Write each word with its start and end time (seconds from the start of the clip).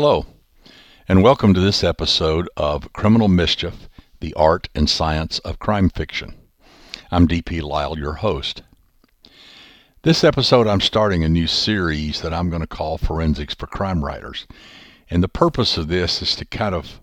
Hello, 0.00 0.26
and 1.08 1.24
welcome 1.24 1.52
to 1.54 1.60
this 1.60 1.82
episode 1.82 2.48
of 2.56 2.92
Criminal 2.92 3.26
Mischief 3.26 3.88
The 4.20 4.32
Art 4.34 4.68
and 4.72 4.88
Science 4.88 5.40
of 5.40 5.58
Crime 5.58 5.90
Fiction. 5.90 6.36
I'm 7.10 7.26
D.P. 7.26 7.60
Lyle, 7.62 7.98
your 7.98 8.12
host. 8.12 8.62
This 10.02 10.22
episode, 10.22 10.68
I'm 10.68 10.80
starting 10.80 11.24
a 11.24 11.28
new 11.28 11.48
series 11.48 12.22
that 12.22 12.32
I'm 12.32 12.48
going 12.48 12.60
to 12.60 12.68
call 12.68 12.96
Forensics 12.96 13.54
for 13.56 13.66
Crime 13.66 14.04
Writers. 14.04 14.46
And 15.10 15.20
the 15.20 15.28
purpose 15.28 15.76
of 15.76 15.88
this 15.88 16.22
is 16.22 16.36
to 16.36 16.44
kind 16.44 16.76
of 16.76 17.00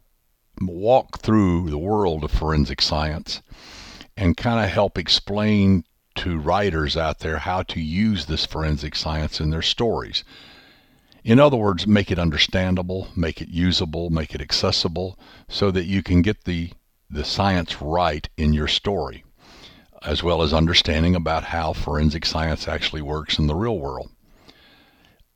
walk 0.61 1.19
through 1.19 1.69
the 1.69 1.77
world 1.77 2.23
of 2.23 2.31
forensic 2.31 2.81
science 2.81 3.41
and 4.15 4.37
kind 4.37 4.63
of 4.63 4.71
help 4.71 4.97
explain 4.97 5.83
to 6.15 6.39
writers 6.39 6.95
out 6.95 7.19
there 7.19 7.39
how 7.39 7.61
to 7.63 7.81
use 7.81 8.27
this 8.27 8.45
forensic 8.45 8.95
science 8.95 9.41
in 9.41 9.49
their 9.49 9.61
stories 9.61 10.23
in 11.25 11.39
other 11.39 11.57
words, 11.57 11.87
make 11.87 12.11
it 12.11 12.19
understandable, 12.19 13.07
make 13.15 13.41
it 13.41 13.49
usable, 13.49 14.11
make 14.11 14.35
it 14.35 14.41
accessible 14.41 15.17
so 15.49 15.71
that 15.71 15.85
you 15.85 16.03
can 16.03 16.21
get 16.21 16.43
the, 16.43 16.69
the 17.09 17.25
science 17.25 17.81
right 17.81 18.29
in 18.37 18.53
your 18.53 18.67
story, 18.67 19.23
as 20.03 20.21
well 20.21 20.43
as 20.43 20.53
understanding 20.53 21.15
about 21.15 21.45
how 21.45 21.73
forensic 21.73 22.27
science 22.27 22.67
actually 22.67 23.01
works 23.01 23.39
in 23.39 23.47
the 23.47 23.55
real 23.55 23.79
world. 23.79 24.11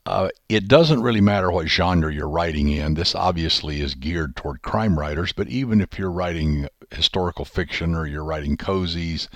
Uh, 0.06 0.30
it 0.48 0.68
doesn't 0.68 1.02
really 1.02 1.22
matter 1.22 1.52
what 1.52 1.68
genre 1.68 2.14
you're 2.14 2.30
writing 2.30 2.70
in. 2.70 2.94
This 2.94 3.16
obviously 3.16 3.82
is 3.82 3.96
geared 3.96 4.36
toward 4.36 4.62
crime 4.62 4.98
writers, 4.98 5.34
but 5.34 5.50
even 5.50 5.82
if 5.82 5.98
you're 5.98 6.12
writing 6.12 6.68
historical 6.92 7.46
fiction 7.46 7.96
or 7.96 8.06
you're 8.06 8.24
writing 8.24 8.58
cozies, 8.58 9.28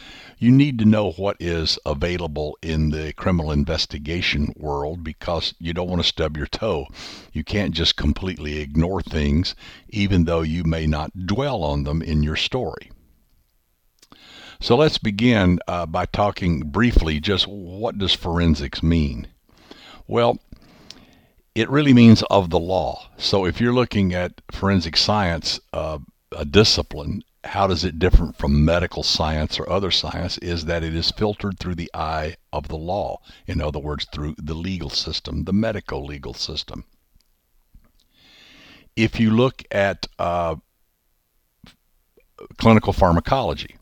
you 0.43 0.51
need 0.51 0.77
to 0.77 0.83
know 0.83 1.11
what 1.11 1.37
is 1.39 1.79
available 1.85 2.57
in 2.61 2.89
the 2.89 3.13
criminal 3.13 3.49
investigation 3.49 4.53
world 4.57 5.01
because 5.01 5.53
you 5.57 5.73
don't 5.73 5.87
want 5.87 6.01
to 6.01 6.07
stub 6.07 6.35
your 6.35 6.47
toe. 6.47 6.85
You 7.31 7.45
can't 7.45 7.73
just 7.73 7.95
completely 7.95 8.59
ignore 8.59 9.01
things, 9.01 9.55
even 9.87 10.25
though 10.25 10.41
you 10.41 10.65
may 10.65 10.85
not 10.85 11.25
dwell 11.25 11.63
on 11.63 11.85
them 11.85 12.01
in 12.01 12.23
your 12.23 12.35
story. 12.35 12.91
So 14.59 14.75
let's 14.75 14.97
begin 14.97 15.59
uh, 15.65 15.85
by 15.85 16.07
talking 16.07 16.69
briefly 16.71 17.21
just 17.21 17.47
what 17.47 17.97
does 17.97 18.13
forensics 18.13 18.83
mean? 18.83 19.27
Well, 20.07 20.39
it 21.55 21.69
really 21.69 21.93
means 21.93 22.21
of 22.23 22.49
the 22.49 22.59
law. 22.59 23.07
So 23.17 23.45
if 23.45 23.61
you're 23.61 23.73
looking 23.73 24.13
at 24.13 24.41
forensic 24.51 24.97
science, 24.97 25.61
uh, 25.71 25.99
a 26.35 26.43
discipline, 26.43 27.23
how 27.43 27.67
does 27.67 27.83
it 27.83 27.99
differ 27.99 28.31
from 28.37 28.63
medical 28.63 29.03
science 29.03 29.59
or 29.59 29.69
other 29.69 29.91
science 29.91 30.37
is 30.37 30.65
that 30.65 30.83
it 30.83 30.95
is 30.95 31.11
filtered 31.11 31.59
through 31.59 31.75
the 31.75 31.91
eye 31.93 32.35
of 32.53 32.67
the 32.69 32.77
law. 32.77 33.19
In 33.47 33.61
other 33.61 33.79
words, 33.79 34.05
through 34.05 34.35
the 34.37 34.53
legal 34.53 34.89
system, 34.89 35.43
the 35.43 35.53
medical 35.53 36.05
legal 36.05 36.33
system. 36.33 36.85
If 38.95 39.19
you 39.19 39.31
look 39.31 39.63
at 39.71 40.07
uh, 40.19 40.55
clinical 42.57 42.93
pharmacology, 42.93 43.75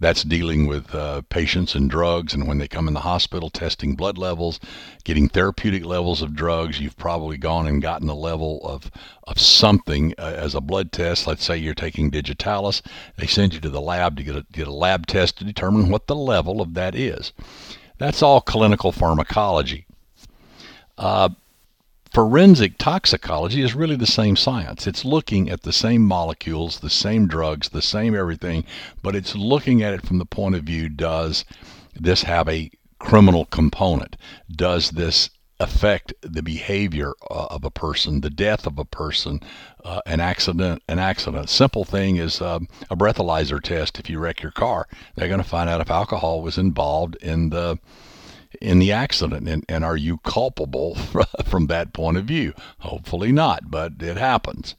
that's 0.00 0.22
dealing 0.22 0.66
with 0.66 0.94
uh, 0.94 1.22
patients 1.28 1.74
and 1.74 1.90
drugs, 1.90 2.34
and 2.34 2.46
when 2.46 2.58
they 2.58 2.68
come 2.68 2.88
in 2.88 2.94
the 2.94 3.00
hospital, 3.00 3.50
testing 3.50 3.94
blood 3.94 4.18
levels, 4.18 4.60
getting 5.04 5.28
therapeutic 5.28 5.84
levels 5.84 6.22
of 6.22 6.34
drugs. 6.34 6.80
You've 6.80 6.96
probably 6.96 7.36
gone 7.38 7.66
and 7.66 7.80
gotten 7.80 8.08
a 8.08 8.14
level 8.14 8.60
of 8.64 8.90
of 9.24 9.40
something 9.40 10.14
uh, 10.18 10.34
as 10.36 10.54
a 10.54 10.60
blood 10.60 10.92
test. 10.92 11.26
Let's 11.26 11.44
say 11.44 11.56
you're 11.56 11.74
taking 11.74 12.10
digitalis. 12.10 12.82
They 13.16 13.26
send 13.26 13.54
you 13.54 13.60
to 13.60 13.70
the 13.70 13.80
lab 13.80 14.16
to 14.16 14.22
get 14.22 14.36
a, 14.36 14.46
get 14.52 14.68
a 14.68 14.72
lab 14.72 15.06
test 15.06 15.38
to 15.38 15.44
determine 15.44 15.88
what 15.88 16.06
the 16.06 16.16
level 16.16 16.60
of 16.60 16.74
that 16.74 16.94
is. 16.94 17.32
That's 17.98 18.22
all 18.22 18.40
clinical 18.40 18.92
pharmacology. 18.92 19.86
Uh, 20.98 21.30
Forensic 22.12 22.78
toxicology 22.78 23.62
is 23.62 23.74
really 23.74 23.96
the 23.96 24.06
same 24.06 24.36
science. 24.36 24.86
It's 24.86 25.04
looking 25.04 25.50
at 25.50 25.62
the 25.62 25.72
same 25.72 26.02
molecules, 26.02 26.80
the 26.80 26.90
same 26.90 27.26
drugs, 27.26 27.68
the 27.68 27.82
same 27.82 28.14
everything, 28.14 28.64
but 29.02 29.14
it's 29.14 29.34
looking 29.34 29.82
at 29.82 29.94
it 29.94 30.06
from 30.06 30.18
the 30.18 30.24
point 30.24 30.54
of 30.54 30.64
view 30.64 30.88
does 30.88 31.44
this 31.94 32.22
have 32.22 32.48
a 32.48 32.70
criminal 32.98 33.44
component? 33.46 34.16
Does 34.50 34.90
this 34.90 35.30
affect 35.58 36.12
the 36.20 36.42
behavior 36.42 37.12
uh, 37.30 37.46
of 37.50 37.64
a 37.64 37.70
person, 37.70 38.20
the 38.20 38.30
death 38.30 38.66
of 38.66 38.78
a 38.78 38.84
person, 38.84 39.40
uh, 39.84 40.00
an 40.06 40.20
accident, 40.20 40.82
an 40.88 40.98
accident. 40.98 41.48
Simple 41.48 41.84
thing 41.84 42.16
is 42.16 42.40
um, 42.40 42.68
a 42.90 42.96
breathalyzer 42.96 43.62
test. 43.62 43.98
If 43.98 44.10
you 44.10 44.18
wreck 44.18 44.42
your 44.42 44.52
car, 44.52 44.86
they're 45.14 45.28
going 45.28 45.42
to 45.42 45.48
find 45.48 45.70
out 45.70 45.80
if 45.80 45.90
alcohol 45.90 46.42
was 46.42 46.58
involved 46.58 47.16
in 47.22 47.50
the 47.50 47.78
in 48.60 48.78
the 48.78 48.92
accident 48.92 49.48
and, 49.48 49.64
and 49.68 49.84
are 49.84 49.96
you 49.96 50.18
culpable 50.18 50.94
from 51.44 51.66
that 51.66 51.92
point 51.92 52.16
of 52.16 52.24
view 52.24 52.52
hopefully 52.80 53.32
not 53.32 53.70
but 53.70 53.92
it 54.00 54.16
happens 54.16 54.74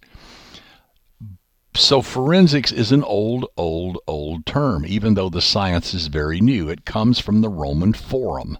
so 1.75 2.01
forensics 2.01 2.71
is 2.71 2.91
an 2.91 3.03
old 3.03 3.45
old 3.55 3.97
old 4.07 4.45
term 4.45 4.85
even 4.85 5.13
though 5.13 5.29
the 5.29 5.41
science 5.41 5.93
is 5.93 6.07
very 6.07 6.41
new 6.41 6.69
it 6.69 6.85
comes 6.85 7.19
from 7.19 7.41
the 7.41 7.49
roman 7.49 7.93
forum 7.93 8.57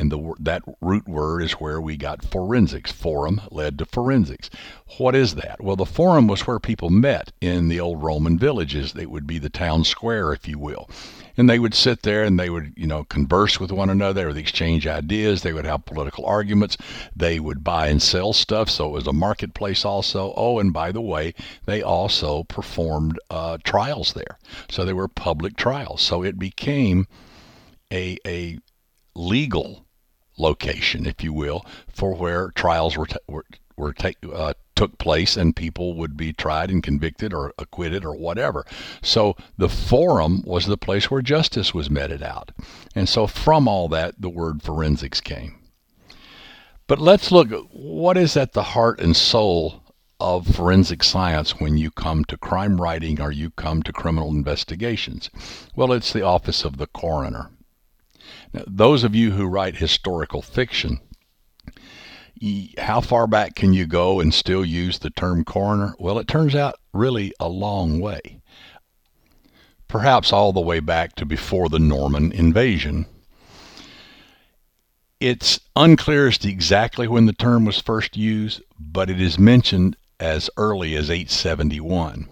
and 0.00 0.10
the, 0.10 0.34
that 0.40 0.62
root 0.80 1.06
word 1.06 1.42
is 1.42 1.52
where 1.52 1.78
we 1.78 1.96
got 1.96 2.24
forensics. 2.24 2.90
Forum 2.90 3.40
led 3.50 3.78
to 3.78 3.84
forensics. 3.84 4.48
What 4.96 5.14
is 5.14 5.34
that? 5.34 5.60
Well, 5.60 5.76
the 5.76 5.84
forum 5.84 6.26
was 6.26 6.46
where 6.46 6.58
people 6.58 6.88
met 6.88 7.32
in 7.40 7.68
the 7.68 7.80
old 7.80 8.02
Roman 8.02 8.38
villages. 8.38 8.94
It 8.96 9.10
would 9.10 9.26
be 9.26 9.38
the 9.38 9.50
town 9.50 9.84
square, 9.84 10.32
if 10.32 10.48
you 10.48 10.58
will. 10.58 10.88
And 11.40 11.48
they 11.48 11.58
would 11.58 11.72
sit 11.72 12.02
there 12.02 12.22
and 12.22 12.38
they 12.38 12.50
would, 12.50 12.74
you 12.76 12.86
know, 12.86 13.04
converse 13.04 13.58
with 13.58 13.72
one 13.72 13.88
another. 13.88 14.12
They 14.12 14.26
would 14.26 14.36
exchange 14.36 14.86
ideas. 14.86 15.40
They 15.40 15.54
would 15.54 15.64
have 15.64 15.86
political 15.86 16.26
arguments. 16.26 16.76
They 17.16 17.40
would 17.40 17.64
buy 17.64 17.86
and 17.86 18.02
sell 18.02 18.34
stuff. 18.34 18.68
So 18.68 18.88
it 18.88 18.92
was 18.92 19.06
a 19.06 19.14
marketplace 19.14 19.82
also. 19.86 20.34
Oh, 20.36 20.58
and 20.58 20.70
by 20.70 20.92
the 20.92 21.00
way, 21.00 21.32
they 21.64 21.80
also 21.80 22.42
performed 22.44 23.18
uh, 23.30 23.56
trials 23.64 24.12
there. 24.12 24.38
So 24.68 24.84
they 24.84 24.92
were 24.92 25.08
public 25.08 25.56
trials. 25.56 26.02
So 26.02 26.22
it 26.22 26.38
became 26.38 27.06
a, 27.90 28.18
a 28.26 28.58
legal 29.14 29.86
location, 30.36 31.06
if 31.06 31.24
you 31.24 31.32
will, 31.32 31.64
for 31.88 32.14
where 32.14 32.50
trials 32.50 32.98
were, 32.98 33.06
t- 33.06 33.16
were, 33.26 33.46
were 33.78 33.94
take, 33.94 34.18
uh, 34.30 34.52
took 34.80 34.96
place 34.96 35.36
and 35.36 35.54
people 35.54 35.92
would 35.92 36.16
be 36.16 36.32
tried 36.32 36.70
and 36.70 36.82
convicted 36.82 37.34
or 37.34 37.52
acquitted 37.58 38.02
or 38.02 38.16
whatever. 38.16 38.64
So 39.02 39.36
the 39.58 39.68
forum 39.68 40.42
was 40.46 40.64
the 40.64 40.78
place 40.78 41.10
where 41.10 41.20
justice 41.20 41.74
was 41.74 41.90
meted 41.90 42.22
out. 42.22 42.50
And 42.94 43.06
so 43.06 43.26
from 43.26 43.68
all 43.68 43.90
that, 43.90 44.14
the 44.18 44.30
word 44.30 44.62
forensics 44.62 45.20
came. 45.20 45.58
But 46.86 46.98
let's 46.98 47.30
look 47.30 47.50
what 47.70 48.16
is 48.16 48.38
at 48.38 48.54
the 48.54 48.62
heart 48.62 49.00
and 49.00 49.14
soul 49.14 49.82
of 50.18 50.46
forensic 50.46 51.04
science 51.04 51.60
when 51.60 51.76
you 51.76 51.90
come 51.90 52.24
to 52.24 52.38
crime 52.38 52.80
writing 52.80 53.20
or 53.20 53.30
you 53.30 53.50
come 53.50 53.82
to 53.82 53.92
criminal 53.92 54.30
investigations. 54.30 55.28
Well, 55.76 55.92
it's 55.92 56.14
the 56.14 56.22
office 56.22 56.64
of 56.64 56.78
the 56.78 56.86
coroner. 56.86 57.50
Now, 58.54 58.64
those 58.66 59.04
of 59.04 59.14
you 59.14 59.32
who 59.32 59.44
write 59.44 59.76
historical 59.76 60.40
fiction, 60.40 61.00
how 62.78 63.00
far 63.00 63.26
back 63.26 63.54
can 63.54 63.72
you 63.72 63.86
go 63.86 64.20
and 64.20 64.32
still 64.32 64.64
use 64.64 64.98
the 64.98 65.10
term 65.10 65.44
coroner? 65.44 65.94
Well, 65.98 66.18
it 66.18 66.28
turns 66.28 66.54
out 66.54 66.76
really 66.92 67.32
a 67.38 67.48
long 67.48 68.00
way. 68.00 68.40
Perhaps 69.88 70.32
all 70.32 70.52
the 70.52 70.60
way 70.60 70.80
back 70.80 71.16
to 71.16 71.26
before 71.26 71.68
the 71.68 71.78
Norman 71.78 72.32
invasion. 72.32 73.06
It's 75.18 75.60
unclear 75.76 76.28
as 76.28 76.38
to 76.38 76.48
exactly 76.48 77.06
when 77.06 77.26
the 77.26 77.34
term 77.34 77.66
was 77.66 77.78
first 77.78 78.16
used, 78.16 78.62
but 78.78 79.10
it 79.10 79.20
is 79.20 79.38
mentioned 79.38 79.96
as 80.18 80.48
early 80.56 80.94
as 80.94 81.10
871. 81.10 82.26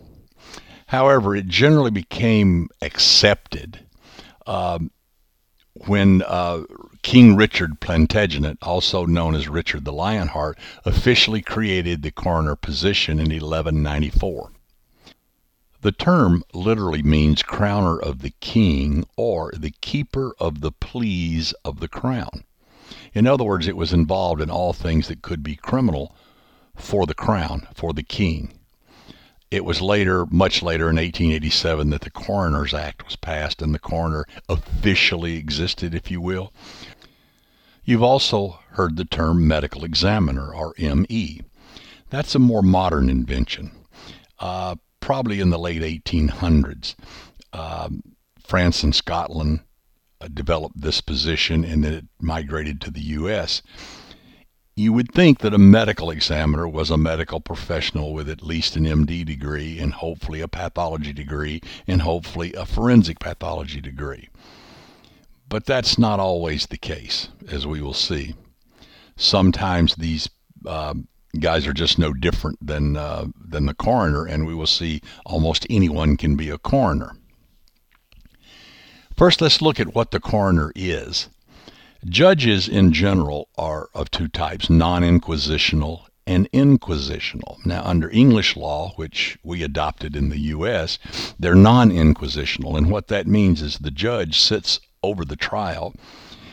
However, 0.86 1.36
it 1.36 1.46
generally 1.46 1.90
became 1.90 2.68
accepted 2.80 3.80
um, 4.46 4.90
when 5.86 6.22
uh, 6.22 6.62
King 7.02 7.36
Richard 7.36 7.80
Plantagenet, 7.80 8.58
also 8.62 9.06
known 9.06 9.34
as 9.34 9.48
Richard 9.48 9.84
the 9.84 9.92
Lionheart, 9.92 10.58
officially 10.84 11.40
created 11.40 12.02
the 12.02 12.10
coroner 12.10 12.56
position 12.56 13.20
in 13.20 13.30
1194. 13.30 14.52
The 15.80 15.92
term 15.92 16.42
literally 16.52 17.02
means 17.02 17.42
crowner 17.42 18.00
of 18.00 18.20
the 18.20 18.34
king 18.40 19.06
or 19.16 19.52
the 19.56 19.74
keeper 19.80 20.34
of 20.40 20.60
the 20.60 20.72
pleas 20.72 21.52
of 21.64 21.78
the 21.78 21.88
crown. 21.88 22.44
In 23.14 23.26
other 23.26 23.44
words, 23.44 23.68
it 23.68 23.76
was 23.76 23.92
involved 23.92 24.40
in 24.40 24.50
all 24.50 24.72
things 24.72 25.06
that 25.06 25.22
could 25.22 25.42
be 25.42 25.54
criminal 25.54 26.14
for 26.74 27.06
the 27.06 27.14
crown, 27.14 27.68
for 27.74 27.92
the 27.92 28.02
king. 28.02 28.57
It 29.50 29.64
was 29.64 29.80
later, 29.80 30.26
much 30.26 30.62
later 30.62 30.90
in 30.90 30.96
1887, 30.96 31.90
that 31.90 32.02
the 32.02 32.10
Coroners 32.10 32.74
Act 32.74 33.04
was 33.04 33.16
passed 33.16 33.62
and 33.62 33.74
the 33.74 33.78
coroner 33.78 34.26
officially 34.48 35.36
existed, 35.36 35.94
if 35.94 36.10
you 36.10 36.20
will. 36.20 36.52
You've 37.84 38.02
also 38.02 38.60
heard 38.72 38.96
the 38.96 39.06
term 39.06 39.48
medical 39.48 39.84
examiner, 39.84 40.52
or 40.52 40.74
ME. 40.78 41.40
That's 42.10 42.34
a 42.34 42.38
more 42.38 42.62
modern 42.62 43.08
invention. 43.08 43.70
Uh, 44.38 44.76
probably 45.00 45.40
in 45.40 45.48
the 45.48 45.58
late 45.58 45.80
1800s, 45.80 46.94
um, 47.54 48.02
France 48.38 48.82
and 48.82 48.94
Scotland 48.94 49.60
uh, 50.20 50.28
developed 50.28 50.80
this 50.80 51.00
position 51.00 51.64
and 51.64 51.82
then 51.82 51.94
it 51.94 52.04
migrated 52.20 52.80
to 52.82 52.90
the 52.90 53.00
U.S. 53.00 53.62
you 54.78 54.92
would 54.92 55.12
think 55.12 55.40
that 55.40 55.52
a 55.52 55.58
medical 55.58 56.08
examiner 56.08 56.68
was 56.68 56.88
a 56.88 56.96
medical 56.96 57.40
professional 57.40 58.12
with 58.12 58.28
at 58.28 58.44
least 58.44 58.76
an 58.76 58.84
MD 58.84 59.26
degree 59.26 59.76
and 59.80 59.92
hopefully 59.92 60.40
a 60.40 60.46
pathology 60.46 61.12
degree 61.12 61.60
and 61.88 62.02
hopefully 62.02 62.54
a 62.54 62.64
forensic 62.64 63.18
pathology 63.18 63.80
degree. 63.80 64.28
But 65.48 65.66
that's 65.66 65.98
not 65.98 66.20
always 66.20 66.66
the 66.66 66.76
case, 66.76 67.28
as 67.50 67.66
we 67.66 67.82
will 67.82 67.92
see. 67.92 68.36
Sometimes 69.16 69.96
these 69.96 70.30
uh, 70.64 70.94
guys 71.40 71.66
are 71.66 71.72
just 71.72 71.98
no 71.98 72.12
different 72.12 72.64
than 72.64 72.96
uh, 72.96 73.26
than 73.36 73.66
the 73.66 73.74
coroner, 73.74 74.26
and 74.26 74.46
we 74.46 74.54
will 74.54 74.66
see 74.66 75.02
almost 75.26 75.66
anyone 75.68 76.16
can 76.16 76.36
be 76.36 76.50
a 76.50 76.58
coroner. 76.58 77.16
First, 79.16 79.40
let's 79.40 79.60
look 79.60 79.80
at 79.80 79.96
what 79.96 80.12
the 80.12 80.20
coroner 80.20 80.70
is. 80.76 81.28
Judges 82.04 82.68
in 82.68 82.92
general 82.92 83.48
are 83.58 83.88
of 83.92 84.10
two 84.10 84.28
types 84.28 84.70
non 84.70 85.02
inquisitional 85.02 86.02
and 86.28 86.48
inquisitional. 86.52 87.64
Now, 87.66 87.82
under 87.84 88.08
English 88.10 88.56
law, 88.56 88.92
which 88.94 89.36
we 89.42 89.62
adopted 89.62 90.14
in 90.14 90.28
the 90.28 90.38
U.S., 90.38 90.98
they're 91.38 91.56
non 91.56 91.90
inquisitional. 91.90 92.76
And 92.76 92.90
what 92.90 93.08
that 93.08 93.26
means 93.26 93.62
is 93.62 93.78
the 93.78 93.90
judge 93.90 94.38
sits 94.38 94.78
over 95.02 95.24
the 95.24 95.36
trial. 95.36 95.94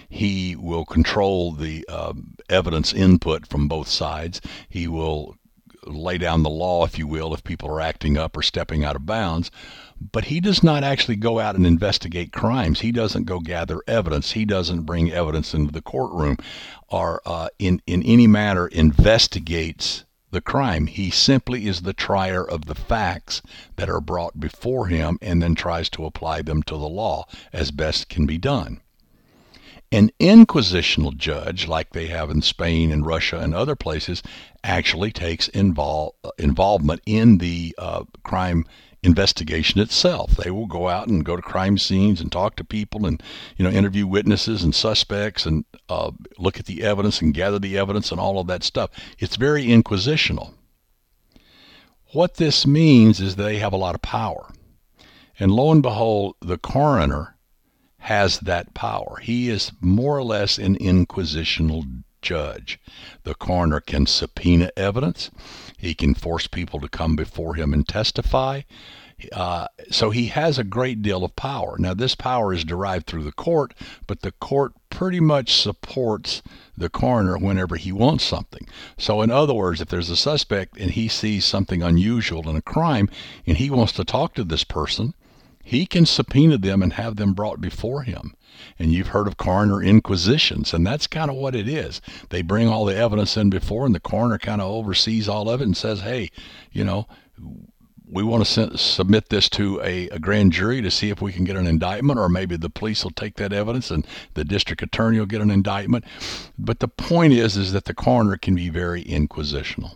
He 0.10 0.56
will 0.56 0.86
control 0.86 1.52
the 1.52 1.86
uh, 1.90 2.14
evidence 2.50 2.94
input 2.94 3.46
from 3.46 3.68
both 3.68 3.88
sides. 3.88 4.42
He 4.70 4.88
will 4.88 5.36
lay 5.86 6.18
down 6.18 6.44
the 6.44 6.50
law, 6.50 6.86
if 6.86 6.98
you 6.98 7.08
will, 7.08 7.34
if 7.34 7.44
people 7.44 7.70
are 7.70 7.82
acting 7.82 8.18
up 8.18 8.36
or 8.36 8.42
stepping 8.42 8.84
out 8.84 8.96
of 8.96 9.06
bounds. 9.06 9.52
But 10.12 10.26
he 10.26 10.40
does 10.40 10.62
not 10.62 10.84
actually 10.84 11.16
go 11.16 11.40
out 11.40 11.56
and 11.56 11.66
investigate 11.66 12.34
crimes. 12.34 12.82
He 12.82 12.92
doesn't 12.92 13.24
go 13.24 13.40
gather 13.40 13.82
evidence. 13.88 14.32
He 14.32 14.46
doesn't 14.46 14.82
bring 14.82 15.12
evidence 15.12 15.54
into 15.54 15.72
the 15.72 15.82
courtroom 15.82 16.38
or 16.90 17.22
uh, 17.26 17.50
in, 17.60 17.82
in 17.88 18.04
any 18.04 18.28
manner 18.28 18.68
investigates 18.68 20.04
the 20.32 20.42
crime. 20.42 20.88
He 20.88 21.10
simply 21.12 21.66
is 21.66 21.82
the 21.82 21.94
trier 21.94 22.44
of 22.44 22.66
the 22.66 22.76
facts 22.76 23.42
that 23.78 23.90
are 23.90 24.02
brought 24.02 24.40
before 24.40 24.88
him 24.88 25.18
and 25.22 25.42
then 25.42 25.56
tries 25.56 25.90
to 25.92 26.06
apply 26.06 26.42
them 26.42 26.62
to 26.64 26.76
the 26.76 26.90
law 26.90 27.26
as 27.54 27.72
best 27.72 28.10
can 28.10 28.26
be 28.26 28.38
done. 28.38 28.82
An 29.96 30.12
inquisitional 30.20 31.16
judge, 31.16 31.70
like 31.70 31.92
they 31.92 32.08
have 32.08 32.30
in 32.30 32.42
Spain 32.42 32.92
and 32.92 33.06
Russia 33.06 33.40
and 33.40 33.56
other 33.56 33.78
places, 33.78 34.22
actually 34.62 35.10
takes 35.10 35.48
invol- 35.48 36.16
involvement 36.38 37.00
in 37.06 37.38
the 37.38 37.74
uh, 37.78 38.04
crime 38.22 38.66
investigation 39.04 39.80
itself. 39.80 40.32
They 40.36 40.52
will 40.52 40.66
go 40.66 40.90
out 40.90 41.08
and 41.08 41.24
go 41.24 41.38
to 41.38 41.42
crime 41.42 41.78
scenes 41.78 42.20
and 42.20 42.30
talk 42.30 42.58
to 42.58 42.66
people 42.66 43.06
and 43.06 43.24
you 43.56 43.64
know 43.64 43.72
interview 43.72 44.06
witnesses 44.06 44.64
and 44.64 44.76
suspects 44.76 45.46
and 45.46 45.64
uh, 45.88 46.12
look 46.38 46.60
at 46.60 46.66
the 46.66 46.84
evidence 46.84 47.22
and 47.22 47.34
gather 47.34 47.58
the 47.58 47.78
evidence 47.78 48.12
and 48.12 48.20
all 48.20 48.38
of 48.38 48.48
that 48.48 48.66
stuff. 48.66 48.90
It's 49.18 49.38
very 49.38 49.68
inquisitional. 49.68 50.56
What 52.12 52.36
this 52.36 52.68
means 52.68 53.22
is 53.22 53.38
they 53.38 53.60
have 53.60 53.72
a 53.72 53.78
lot 53.78 53.96
of 53.96 54.02
power. 54.02 54.52
And 55.40 55.54
lo 55.54 55.72
and 55.72 55.82
behold, 55.82 56.36
the 56.42 56.58
coroner 56.58 57.35
has 58.06 58.40
that 58.42 58.74
power. 58.76 59.18
He 59.20 59.50
is 59.50 59.72
more 59.82 60.16
or 60.16 60.24
less 60.24 60.60
an 60.60 60.76
inquisitional 60.78 62.04
judge. 62.22 62.80
The 63.24 63.34
coroner 63.34 63.80
can 63.80 64.06
subpoena 64.06 64.70
evidence. 64.78 65.32
He 65.76 65.96
can 65.96 66.14
force 66.14 66.46
people 66.46 66.80
to 66.82 66.88
come 66.88 67.16
before 67.16 67.56
him 67.56 67.74
and 67.74 67.88
testify. 67.88 68.62
Uh, 69.32 69.68
so 69.90 70.12
he 70.12 70.28
has 70.28 70.60
a 70.60 70.64
great 70.64 71.02
deal 71.02 71.24
of 71.24 71.36
power. 71.36 71.78
Now, 71.80 71.96
this 71.96 72.14
power 72.14 72.54
is 72.54 72.64
derived 72.64 73.08
through 73.08 73.24
the 73.24 73.32
court, 73.32 73.74
but 74.06 74.22
the 74.22 74.34
court 74.34 74.74
pretty 74.92 75.20
much 75.20 75.56
supports 75.60 76.44
the 76.78 76.90
coroner 76.90 77.40
whenever 77.40 77.76
he 77.76 77.92
wants 77.92 78.24
something. 78.24 78.68
So, 79.00 79.24
in 79.24 79.32
other 79.32 79.54
words, 79.56 79.82
if 79.82 79.88
there's 79.88 80.12
a 80.12 80.16
suspect 80.16 80.78
and 80.78 80.92
he 80.92 81.08
sees 81.08 81.44
something 81.44 81.82
unusual 81.82 82.48
in 82.50 82.56
a 82.56 82.62
crime 82.62 83.10
and 83.48 83.58
he 83.58 83.72
wants 83.72 83.94
to 83.94 84.04
talk 84.04 84.36
to 84.36 84.44
this 84.44 84.64
person, 84.64 85.16
he 85.66 85.88
can 85.88 86.06
subpoena 86.06 86.60
them 86.60 86.84
and 86.84 86.94
have 86.94 87.16
them 87.16 87.34
brought 87.34 87.60
before 87.60 88.04
him. 88.04 88.36
And 88.78 88.94
you've 88.94 89.08
heard 89.08 89.28
of 89.28 89.36
coroner 89.36 89.82
inquisitions, 89.82 90.76
and 90.76 90.86
that's 90.86 91.08
kind 91.08 91.32
of 91.32 91.38
what 91.38 91.56
it 91.56 91.68
is. 91.68 92.02
They 92.30 92.44
bring 92.44 92.70
all 92.70 92.86
the 92.86 92.96
evidence 92.96 93.36
in 93.36 93.50
before, 93.50 93.84
and 93.84 93.96
the 93.96 94.00
coroner 94.00 94.38
kind 94.38 94.62
of 94.62 94.70
oversees 94.70 95.28
all 95.28 95.50
of 95.50 95.62
it 95.62 95.66
and 95.66 95.76
says, 95.76 96.02
hey, 96.02 96.30
you 96.72 96.84
know, 96.84 97.08
we 98.08 98.22
want 98.22 98.46
to 98.46 98.78
submit 98.78 99.30
this 99.30 99.50
to 99.50 99.82
a, 99.82 100.08
a, 100.10 100.20
grand 100.20 100.52
jury 100.52 100.84
to 100.84 100.92
see 100.92 101.10
if 101.10 101.20
we 101.20 101.34
can 101.34 101.46
get 101.46 101.56
an 101.56 101.66
indictment, 101.66 102.20
or 102.20 102.30
maybe 102.30 102.56
the 102.56 102.70
police 102.70 103.04
will 103.04 103.10
take 103.10 103.38
that 103.38 103.52
evidence 103.52 103.90
and 103.90 104.06
the 104.36 104.46
district 104.46 104.84
attorney 104.84 105.18
will 105.18 105.26
get 105.26 105.42
an 105.42 105.50
indictment. 105.50 106.06
But 106.60 106.80
the 106.80 106.88
point 106.88 107.34
is, 107.34 107.58
is 107.58 107.72
that 107.72 107.86
the 107.86 107.96
coroner 107.96 108.38
can 108.38 108.54
be 108.54 108.70
very 108.70 109.04
inquisitional. 109.04 109.96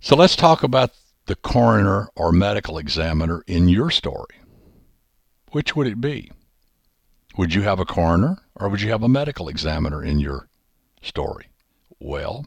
So 0.00 0.16
let's 0.16 0.36
talk 0.36 0.62
about 0.62 0.92
the 1.26 1.36
coroner 1.36 2.08
or 2.14 2.32
medical 2.32 2.78
examiner 2.78 3.42
in 3.46 3.68
your 3.68 3.90
story. 3.90 4.36
Which 5.52 5.74
would 5.74 5.86
it 5.86 6.00
be? 6.00 6.30
Would 7.36 7.54
you 7.54 7.62
have 7.62 7.80
a 7.80 7.84
coroner 7.84 8.38
or 8.56 8.68
would 8.68 8.80
you 8.80 8.90
have 8.90 9.02
a 9.02 9.08
medical 9.08 9.48
examiner 9.48 10.02
in 10.02 10.20
your 10.20 10.48
story? 11.02 11.46
Well, 11.98 12.46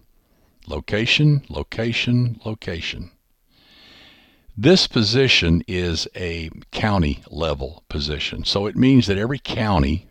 location, 0.67 1.43
location, 1.49 2.39
location. 2.45 3.11
This 4.55 4.87
position 4.87 5.63
is 5.67 6.07
a 6.15 6.49
county 6.71 7.23
level 7.29 7.83
position. 7.89 8.43
So 8.43 8.65
it 8.65 8.75
means 8.75 9.07
that 9.07 9.17
every 9.17 9.39
county, 9.39 10.07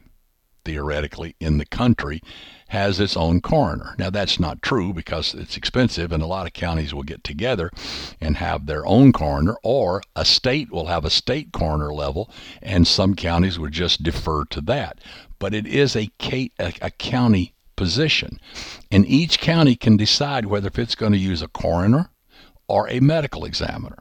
theoretically, 0.65 1.35
in 1.41 1.59
the 1.59 1.67
country 1.67 2.23
has 2.69 2.99
its 2.99 3.17
own 3.17 3.41
coroner. 3.41 3.95
Now, 3.99 4.11
that's 4.11 4.41
not 4.41 4.63
true 4.63 4.93
because 4.93 5.35
it's 5.35 5.57
expensive, 5.57 6.13
and 6.13 6.23
a 6.23 6.27
lot 6.27 6.47
of 6.47 6.53
counties 6.53 6.93
will 6.93 7.05
get 7.05 7.23
together 7.23 7.71
and 8.21 8.37
have 8.37 8.67
their 8.67 8.85
own 8.87 9.13
coroner, 9.13 9.57
or 9.63 10.03
a 10.17 10.25
state 10.25 10.73
will 10.73 10.87
have 10.87 11.05
a 11.05 11.11
state 11.11 11.53
coroner 11.53 11.93
level, 11.93 12.31
and 12.63 12.87
some 12.87 13.15
counties 13.15 13.59
would 13.59 13.73
just 13.73 14.03
defer 14.03 14.45
to 14.47 14.61
that. 14.63 14.99
But 15.39 15.55
it 15.55 15.67
is 15.67 15.95
a, 15.95 16.11
a 16.59 16.91
county 16.91 17.55
position, 17.77 18.41
and 18.91 19.07
each 19.07 19.39
county 19.39 19.77
can 19.77 19.97
decide 19.97 20.47
whether 20.47 20.69
if 20.69 20.79
it's 20.79 20.95
going 20.95 21.13
to 21.13 21.19
use 21.19 21.43
a 21.43 21.49
coroner 21.49 22.11
or 22.69 22.89
a 22.89 23.01
medical 23.01 23.45
examiner. 23.45 23.99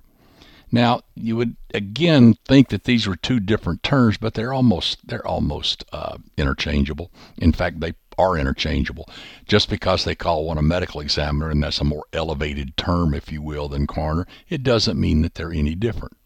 Now, 0.71 1.01
you 1.13 1.35
would 1.35 1.55
again 1.73 2.35
think 2.45 2.69
that 2.69 2.85
these 2.85 3.07
were 3.07 3.15
two 3.15 3.39
different 3.39 3.83
terms, 3.83 4.17
but 4.17 4.33
they're 4.33 4.53
almost 4.53 5.07
they're 5.07 5.25
almost 5.25 5.85
uh, 5.93 6.17
interchangeable. 6.37 7.11
In 7.37 7.51
fact, 7.51 7.79
they 7.79 7.93
are 8.17 8.37
interchangeable. 8.37 9.09
Just 9.45 9.69
because 9.69 10.03
they 10.03 10.15
call 10.15 10.45
one 10.45 10.57
a 10.57 10.61
medical 10.61 11.01
examiner 11.01 11.49
and 11.49 11.63
that's 11.63 11.81
a 11.81 11.83
more 11.83 12.05
elevated 12.13 12.77
term, 12.77 13.13
if 13.13 13.31
you 13.31 13.41
will, 13.41 13.67
than 13.69 13.87
coroner, 13.87 14.27
it 14.49 14.63
doesn't 14.63 14.99
mean 14.99 15.21
that 15.21 15.35
they're 15.35 15.51
any 15.51 15.75
different. 15.75 16.17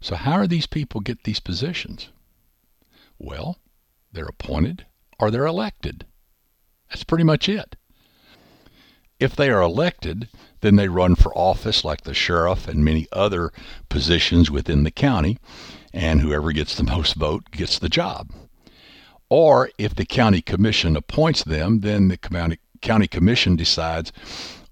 So, 0.00 0.16
how 0.16 0.42
do 0.42 0.46
these 0.46 0.66
people 0.66 1.00
get 1.00 1.24
these 1.24 1.40
positions? 1.40 2.08
Well, 3.18 3.58
they're 4.12 4.26
appointed 4.26 4.86
or 5.18 5.30
they're 5.30 5.46
elected. 5.46 6.06
That's 6.90 7.04
pretty 7.04 7.24
much 7.24 7.48
it. 7.48 7.76
If 9.20 9.36
they 9.36 9.48
are 9.48 9.62
elected, 9.62 10.28
then 10.60 10.76
they 10.76 10.88
run 10.88 11.14
for 11.14 11.36
office 11.36 11.84
like 11.84 12.02
the 12.02 12.14
sheriff 12.14 12.68
and 12.68 12.84
many 12.84 13.06
other 13.12 13.52
positions 13.88 14.50
within 14.50 14.82
the 14.82 14.90
county, 14.90 15.38
and 15.92 16.20
whoever 16.20 16.52
gets 16.52 16.74
the 16.74 16.82
most 16.82 17.14
vote 17.14 17.50
gets 17.50 17.78
the 17.78 17.88
job. 17.88 18.30
Or 19.36 19.68
if 19.78 19.96
the 19.96 20.04
county 20.04 20.40
commission 20.40 20.94
appoints 20.94 21.42
them, 21.42 21.80
then 21.80 22.06
the 22.06 22.16
county, 22.16 22.60
county 22.80 23.08
commission 23.08 23.56
decides 23.56 24.12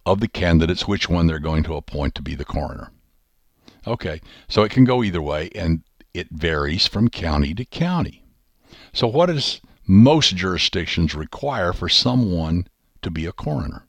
of 0.07 0.21
the 0.21 0.29
candidates 0.29 0.87
which 0.87 1.09
one 1.09 1.27
they're 1.27 1.41
going 1.41 1.65
to 1.65 1.75
appoint 1.75 2.15
to 2.15 2.23
be 2.23 2.37
the 2.37 2.45
coroner. 2.45 2.93
Okay, 3.89 4.21
so 4.47 4.63
it 4.63 4.71
can 4.71 4.85
go 4.85 5.03
either 5.03 5.21
way, 5.21 5.51
and 5.57 5.83
it 6.15 6.29
varies 6.31 6.87
from 6.87 7.09
county 7.09 7.55
to 7.55 7.65
county. 7.65 8.23
So, 8.93 9.09
what 9.09 9.27
does 9.27 9.61
most 9.85 10.37
jurisdictions 10.37 11.13
require 11.13 11.73
for 11.73 11.89
someone 11.89 12.69
to 13.03 13.11
be 13.11 13.27
a 13.27 13.33
coroner? 13.33 13.89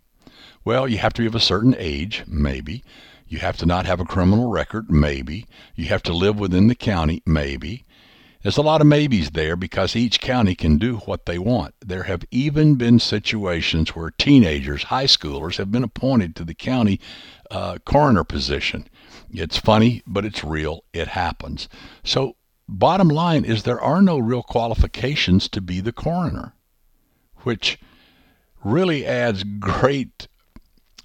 Well, 0.66 0.88
you 0.88 0.98
have 0.98 1.14
to 1.14 1.22
be 1.22 1.28
of 1.28 1.36
a 1.36 1.40
certain 1.40 1.76
age, 1.78 2.24
maybe. 2.26 2.84
You 3.28 3.38
have 3.38 3.58
to 3.58 3.68
not 3.68 3.86
have 3.86 4.00
a 4.00 4.06
criminal 4.06 4.50
record, 4.50 4.90
maybe. 4.90 5.46
You 5.76 5.86
have 5.90 6.02
to 6.02 6.14
live 6.14 6.40
within 6.40 6.66
the 6.66 6.74
county, 6.74 7.22
maybe. 7.28 7.86
There's 8.44 8.58
a 8.58 8.62
lot 8.62 8.82
of 8.82 8.88
maybes 8.88 9.32
there 9.32 9.56
because 9.56 9.96
each 9.96 10.20
county 10.20 10.54
can 10.54 10.78
do 10.78 10.98
what 10.98 11.26
they 11.26 11.40
want. 11.40 11.76
There 11.80 12.04
have 12.04 12.26
even 12.30 12.76
been 12.76 13.00
situations 13.00 13.96
where 13.96 14.12
teenagers, 14.12 14.84
high 14.84 15.06
schoolers, 15.06 15.56
have 15.56 15.72
been 15.72 15.84
appointed 15.84 16.36
to 16.36 16.44
the 16.44 16.54
county 16.54 17.00
uh, 17.50 17.78
coroner 17.86 18.26
position. 18.26 18.90
It's 19.32 19.58
funny, 19.58 20.04
but 20.06 20.26
it's 20.26 20.44
real. 20.44 20.84
It 20.92 21.08
happens. 21.08 21.70
So, 22.04 22.36
bottom 22.68 23.08
line 23.08 23.46
is 23.46 23.64
there 23.64 23.82
are 23.82 24.02
no 24.02 24.18
real 24.18 24.44
qualifications 24.44 25.48
to 25.48 25.62
be 25.62 25.80
the 25.80 25.94
coroner, 25.94 26.54
which 27.44 27.80
really 28.62 29.06
adds 29.06 29.46
great 29.46 30.28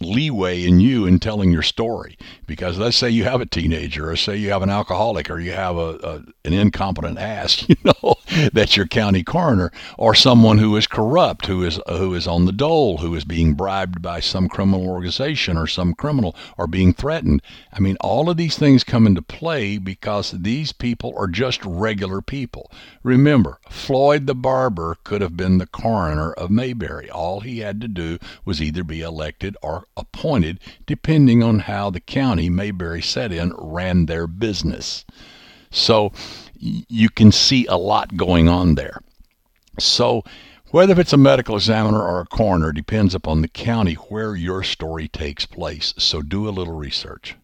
leeway 0.01 0.65
in 0.65 0.81
you 0.81 1.07
in 1.07 1.19
telling 1.19 1.51
your 1.51 1.63
story 1.63 2.17
because 2.47 2.79
let's 2.79 2.97
say 2.97 3.11
you 3.11 3.25
have 3.25 3.41
a 3.41 3.47
teenager 3.47 4.11
or 4.11 4.17
say 4.17 4.37
you 4.37 4.51
have 4.51 4.63
an 4.63 4.71
alcoholic 4.71 5.29
or 5.29 5.41
you 5.41 5.53
have 5.53 5.77
a, 5.77 5.99
a 6.03 6.15
an 6.45 6.53
incompetent 6.53 7.19
ass 7.19 7.65
you 7.69 7.77
know 7.85 8.15
that's 8.53 8.77
your 8.77 8.87
county 8.87 9.23
coroner 9.23 9.73
or 9.97 10.15
someone 10.15 10.59
who 10.59 10.77
is 10.77 10.87
corrupt, 10.87 11.47
who 11.47 11.65
is 11.65 11.81
who 11.89 12.15
is 12.15 12.27
on 12.27 12.45
the 12.45 12.53
dole, 12.53 12.99
who 12.99 13.15
is 13.15 13.25
being 13.25 13.55
bribed 13.55 14.03
by 14.03 14.21
some 14.21 14.49
criminal 14.49 14.89
organization 14.89 15.57
or 15.57 15.67
some 15.67 15.95
criminal 15.95 16.37
or 16.57 16.67
being 16.67 16.93
threatened. 16.93 17.43
I 17.73 17.81
mean, 17.81 17.97
all 18.01 18.31
of 18.31 18.37
these 18.37 18.57
things 18.57 18.85
come 18.85 19.07
into 19.07 19.23
play 19.23 19.79
because 19.79 20.33
these 20.33 20.73
people 20.73 21.15
are 21.17 21.27
just 21.27 21.65
regular 21.65 22.21
people. 22.21 22.71
Remember, 23.03 23.59
Floyd 23.69 24.27
the 24.27 24.35
barber 24.35 24.97
could 25.05 25.21
have 25.21 25.37
been 25.37 25.59
the 25.59 25.67
coroner 25.67 26.33
of 26.33 26.51
Mayberry. 26.51 27.11
All 27.11 27.41
he 27.41 27.61
had 27.61 27.81
to 27.81 27.89
do 27.89 28.19
was 28.45 28.63
either 28.63 28.85
be 28.85 29.01
elected 29.01 29.57
or 29.63 29.87
appointed, 29.99 30.61
depending 30.87 31.43
on 31.43 31.61
how 31.61 31.91
the 31.91 32.01
county 32.01 32.49
Mayberry 32.49 33.03
set 33.03 33.33
in 33.33 33.53
ran 33.59 34.07
their 34.07 34.27
business. 34.27 35.05
So 35.71 36.13
you 36.59 37.09
can 37.11 37.33
see 37.33 37.67
a 37.67 37.77
lot 37.77 38.17
going 38.17 38.49
on 38.49 38.75
there. 38.75 39.01
So, 39.79 40.23
whether 40.71 41.01
it's 41.01 41.15
a 41.15 41.19
medical 41.19 41.57
examiner 41.57 42.03
or 42.03 42.21
a 42.21 42.27
coroner 42.27 42.73
depends 42.73 43.15
upon 43.15 43.41
the 43.41 43.49
county 43.49 43.95
where 43.95 44.37
your 44.37 44.63
story 44.63 45.09
takes 45.09 45.47
place. 45.47 45.95
So, 45.97 46.21
do 46.21 46.49
a 46.49 46.51
little 46.51 46.75
research. 46.75 47.37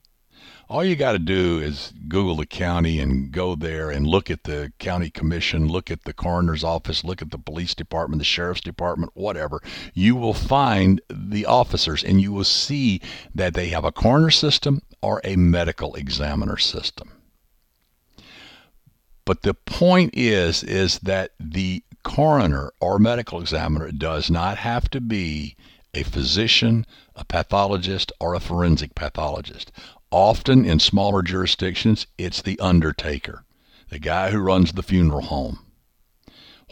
All 0.75 0.85
you 0.85 0.97
got 0.97 1.12
to 1.12 1.21
do 1.21 1.61
is 1.61 1.93
Google 2.09 2.35
the 2.35 2.47
county 2.47 2.99
and 2.99 3.31
go 3.31 3.54
there 3.54 3.90
and 3.90 4.09
look 4.09 4.28
at 4.28 4.43
the 4.43 4.73
county 4.81 5.09
commission, 5.09 5.69
look 5.69 5.88
at 5.88 6.02
the 6.02 6.12
coroner's 6.12 6.64
office, 6.64 7.04
look 7.04 7.23
at 7.23 7.31
the 7.31 7.38
police 7.38 7.76
department, 7.76 8.19
the 8.19 8.25
sheriff's 8.25 8.61
department, 8.61 9.12
whatever. 9.14 9.62
You 9.93 10.16
will 10.16 10.35
find 10.35 11.00
the 11.09 11.47
officers 11.47 12.02
and 12.02 12.21
you 12.21 12.33
will 12.33 12.43
see 12.43 13.00
that 13.37 13.54
they 13.54 13.69
have 13.69 13.85
a 13.85 13.93
coroner 13.93 14.33
system 14.33 14.83
or 15.00 15.21
a 15.23 15.37
medical 15.37 15.95
examiner 15.95 16.57
system. 16.57 17.12
But 19.25 19.43
the 19.43 19.54
point 19.54 20.11
is, 20.14 20.64
is 20.64 20.99
that 20.99 21.35
the 21.38 21.85
coroner 22.02 22.73
or 22.81 22.99
medical 22.99 23.40
examiner 23.40 23.93
does 23.93 24.28
not 24.28 24.59
have 24.59 24.90
to 24.90 25.00
be 25.00 25.54
a 25.95 26.02
physician, 26.02 26.85
a 27.14 27.25
pathologist, 27.25 28.12
or 28.19 28.35
a 28.35 28.40
forensic 28.40 28.95
pathologist. 28.97 29.71
Often 30.16 30.64
in 30.64 30.78
smaller 30.78 31.23
jurisdictions, 31.23 32.06
it's 32.18 32.40
the 32.40 32.56
undertaker, 32.61 33.42
the 33.88 33.99
guy 33.99 34.30
who 34.30 34.38
runs 34.38 34.71
the 34.71 34.85
funeral 34.85 35.23
home. 35.23 35.59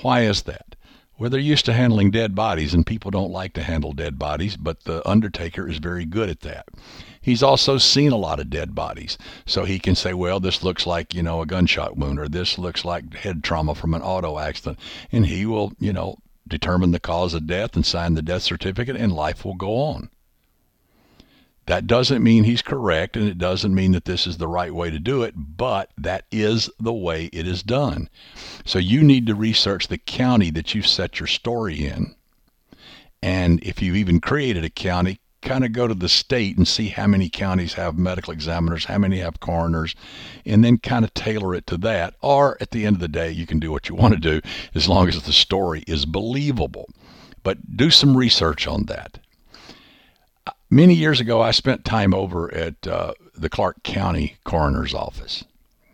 Why 0.03 0.21
is 0.21 0.43
that? 0.43 0.77
Well, 1.19 1.29
they're 1.29 1.41
used 1.41 1.65
to 1.65 1.73
handling 1.73 2.13
dead 2.13 2.37
bodies, 2.37 2.73
and 2.73 2.87
people 2.87 3.11
don't 3.11 3.33
like 3.33 3.53
to 3.55 3.65
handle 3.65 3.95
dead 3.95 4.17
bodies, 4.17 4.57
but 4.57 4.85
the 4.85 5.07
undertaker 5.09 5.69
is 5.69 5.79
very 5.79 6.05
good 6.05 6.31
at 6.31 6.43
that. 6.43 6.69
He's 7.21 7.43
also 7.43 7.79
seen 7.79 8.13
a 8.13 8.17
lot 8.17 8.39
of 8.39 8.49
dead 8.49 8.77
bodies, 8.77 9.19
so 9.45 9.65
he 9.65 9.81
can 9.81 9.97
say, 9.97 10.15
well, 10.15 10.39
this 10.39 10.63
looks 10.63 10.87
like, 10.87 11.13
you 11.13 11.25
know, 11.25 11.43
a 11.43 11.47
gunshot 11.47 11.97
wound, 11.97 12.21
or 12.21 12.29
this 12.29 12.59
looks 12.59 12.85
like 12.85 13.13
head 13.13 13.43
trauma 13.43 13.75
from 13.75 13.93
an 13.95 14.03
auto 14.03 14.39
accident, 14.39 14.79
and 15.11 15.27
he 15.27 15.47
will, 15.47 15.73
you 15.81 15.93
know, 15.93 16.15
determine 16.47 16.93
the 16.93 17.01
cause 17.01 17.35
of 17.35 17.49
death 17.49 17.75
and 17.75 17.85
sign 17.85 18.15
the 18.15 18.23
death 18.23 18.43
certificate, 18.43 18.95
and 18.95 19.13
life 19.13 19.45
will 19.45 19.57
go 19.57 19.75
on. 19.79 20.11
That 21.67 21.87
doesn't 21.87 22.23
mean 22.23 22.45
he's 22.45 22.63
correct, 22.63 23.17
and 23.17 23.29
it 23.29 23.39
doesn't 23.39 23.75
mean 23.75 23.93
that 23.93 24.05
this 24.05 24.27
is 24.27 24.39
the 24.39 24.49
right 24.49 24.75
way 24.75 24.91
to 24.91 24.99
do 24.99 25.23
it, 25.23 25.35
but 25.37 25.91
that 25.97 26.25
is 26.33 26.69
the 26.81 26.93
way 26.93 27.27
it 27.33 27.47
is 27.47 27.63
done. 27.63 28.09
So 28.65 28.79
you 28.79 29.03
need 29.03 29.27
to 29.27 29.35
research 29.35 29.87
the 29.87 29.99
county 29.99 30.51
that 30.51 30.75
you've 30.75 30.87
set 30.89 31.21
your 31.21 31.29
story 31.29 31.87
in. 31.87 32.17
And 33.23 33.63
if 33.63 33.81
you've 33.81 33.97
even 33.97 34.21
created 34.21 34.65
a 34.65 34.71
county, 34.71 35.21
kind 35.41 35.65
of 35.65 35.73
go 35.73 35.87
to 35.87 35.95
the 35.95 36.09
state 36.09 36.57
and 36.57 36.67
see 36.67 36.89
how 36.89 37.07
many 37.07 37.29
counties 37.29 37.75
have 37.75 37.97
medical 37.99 38.33
examiners, 38.33 38.87
how 38.87 38.99
many 38.99 39.19
have 39.19 39.41
coroners, 39.41 39.95
and 40.45 40.65
then 40.65 40.79
kind 40.79 41.05
of 41.05 41.15
tailor 41.15 41.55
it 41.55 41.67
to 41.69 41.77
that. 41.77 42.15
Or 42.23 42.57
at 42.61 42.73
the 42.73 42.87
end 42.87 42.97
of 42.97 43.01
the 43.01 43.09
day, 43.09 43.31
you 43.31 43.47
can 43.47 43.61
do 43.61 43.71
what 43.71 43.89
you 43.89 43.95
want 43.95 44.15
to 44.15 44.21
do 44.21 44.41
as 44.75 44.89
long 44.89 45.09
as 45.09 45.23
the 45.23 45.33
story 45.33 45.85
is 45.87 46.07
believable. 46.07 46.89
But 47.43 47.77
do 47.77 47.91
some 47.91 48.17
research 48.17 48.67
on 48.67 48.87
that. 48.87 49.19
Many 50.73 50.95
years 50.95 51.21
ago, 51.21 51.43
I 51.43 51.51
spent 51.51 51.85
time 51.85 52.15
over 52.15 52.51
at 52.55 52.87
uh, 52.87 53.13
the 53.37 53.51
Clark 53.51 53.83
County 53.83 54.37
Coroner's 54.45 54.95
Office. 54.95 55.45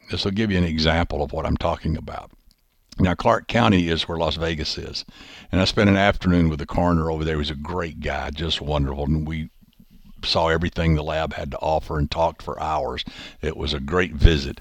This 0.08 0.24
will 0.24 0.30
give 0.30 0.52
you 0.52 0.58
an 0.58 0.62
example 0.62 1.20
of 1.20 1.32
what 1.32 1.46
I'm 1.46 1.56
talking 1.56 1.96
about. 1.96 2.30
Now, 2.96 3.14
Clark 3.14 3.48
County 3.48 3.88
is 3.88 4.06
where 4.06 4.18
Las 4.18 4.36
Vegas 4.36 4.78
is. 4.78 5.04
And 5.50 5.60
I 5.60 5.64
spent 5.64 5.90
an 5.90 5.96
afternoon 5.96 6.48
with 6.48 6.60
the 6.60 6.64
coroner 6.64 7.10
over 7.10 7.24
there. 7.24 7.34
He 7.34 7.38
was 7.38 7.50
a 7.50 7.56
great 7.56 7.98
guy, 7.98 8.30
just 8.30 8.60
wonderful. 8.60 9.06
And 9.06 9.26
we 9.26 9.50
saw 10.22 10.46
everything 10.46 10.94
the 10.94 11.02
lab 11.02 11.32
had 11.32 11.50
to 11.50 11.58
offer 11.58 11.98
and 11.98 12.08
talked 12.08 12.40
for 12.40 12.62
hours. 12.62 13.04
It 13.42 13.56
was 13.56 13.74
a 13.74 13.80
great 13.80 14.14
visit. 14.14 14.60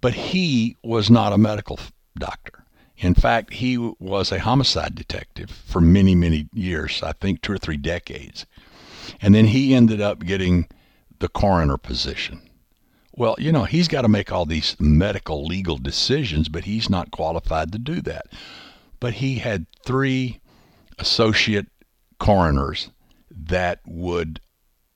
But 0.00 0.14
he 0.14 0.76
was 0.84 1.10
not 1.10 1.32
a 1.32 1.38
medical 1.38 1.80
doctor. 2.16 2.62
In 2.98 3.14
fact, 3.14 3.54
he 3.54 3.76
was 3.76 4.30
a 4.30 4.38
homicide 4.38 4.94
detective 4.94 5.50
for 5.50 5.80
many, 5.80 6.14
many 6.14 6.48
years, 6.54 7.02
I 7.02 7.10
think 7.10 7.42
two 7.42 7.54
or 7.54 7.58
three 7.58 7.76
decades. 7.76 8.46
And 9.20 9.34
then 9.34 9.46
he 9.46 9.74
ended 9.74 10.00
up 10.00 10.20
getting 10.20 10.68
the 11.18 11.28
coroner 11.28 11.76
position. 11.76 12.48
Well, 13.12 13.36
you 13.38 13.50
know, 13.50 13.64
he's 13.64 13.88
got 13.88 14.02
to 14.02 14.08
make 14.08 14.30
all 14.30 14.44
these 14.44 14.76
medical 14.78 15.46
legal 15.46 15.78
decisions, 15.78 16.48
but 16.48 16.64
he's 16.64 16.90
not 16.90 17.10
qualified 17.10 17.72
to 17.72 17.78
do 17.78 18.02
that. 18.02 18.26
But 19.00 19.14
he 19.14 19.36
had 19.36 19.66
three 19.84 20.40
associate 20.98 21.66
coroners 22.18 22.90
that 23.30 23.80
would 23.86 24.40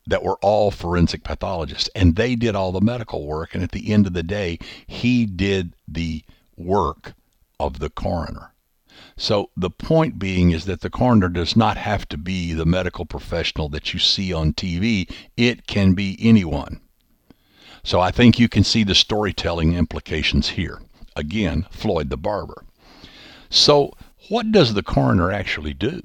that 0.06 0.22
were 0.24 0.38
all 0.42 0.70
forensic 0.70 1.22
pathologists 1.22 1.90
and 1.94 2.16
they 2.16 2.34
did 2.34 2.56
all 2.56 2.72
the 2.72 2.80
medical 2.80 3.26
work 3.26 3.54
and 3.54 3.62
at 3.62 3.70
the 3.70 3.92
end 3.92 4.06
of 4.06 4.14
the 4.14 4.22
day 4.22 4.58
he 4.86 5.26
did 5.26 5.74
the 5.86 6.24
work 6.56 7.12
of 7.60 7.78
the 7.78 7.90
coroner. 7.90 8.52
So 9.16 9.50
the 9.56 9.70
point 9.70 10.18
being 10.18 10.50
is 10.50 10.64
that 10.64 10.80
the 10.80 10.90
coroner 10.90 11.28
does 11.28 11.56
not 11.56 11.76
have 11.76 12.08
to 12.08 12.18
be 12.18 12.52
the 12.52 12.66
medical 12.66 13.04
professional 13.04 13.68
that 13.70 13.92
you 13.92 14.00
see 14.00 14.32
on 14.32 14.52
TV. 14.52 15.10
It 15.36 15.66
can 15.66 15.94
be 15.94 16.16
anyone. 16.20 16.80
So 17.82 18.00
I 18.00 18.10
think 18.10 18.38
you 18.38 18.48
can 18.48 18.64
see 18.64 18.84
the 18.84 18.94
storytelling 18.94 19.74
implications 19.74 20.50
here. 20.50 20.80
Again, 21.16 21.66
Floyd 21.70 22.10
the 22.10 22.16
barber. 22.16 22.64
So 23.48 23.94
what 24.28 24.52
does 24.52 24.74
the 24.74 24.82
coroner 24.82 25.32
actually 25.32 25.74
do? 25.74 26.02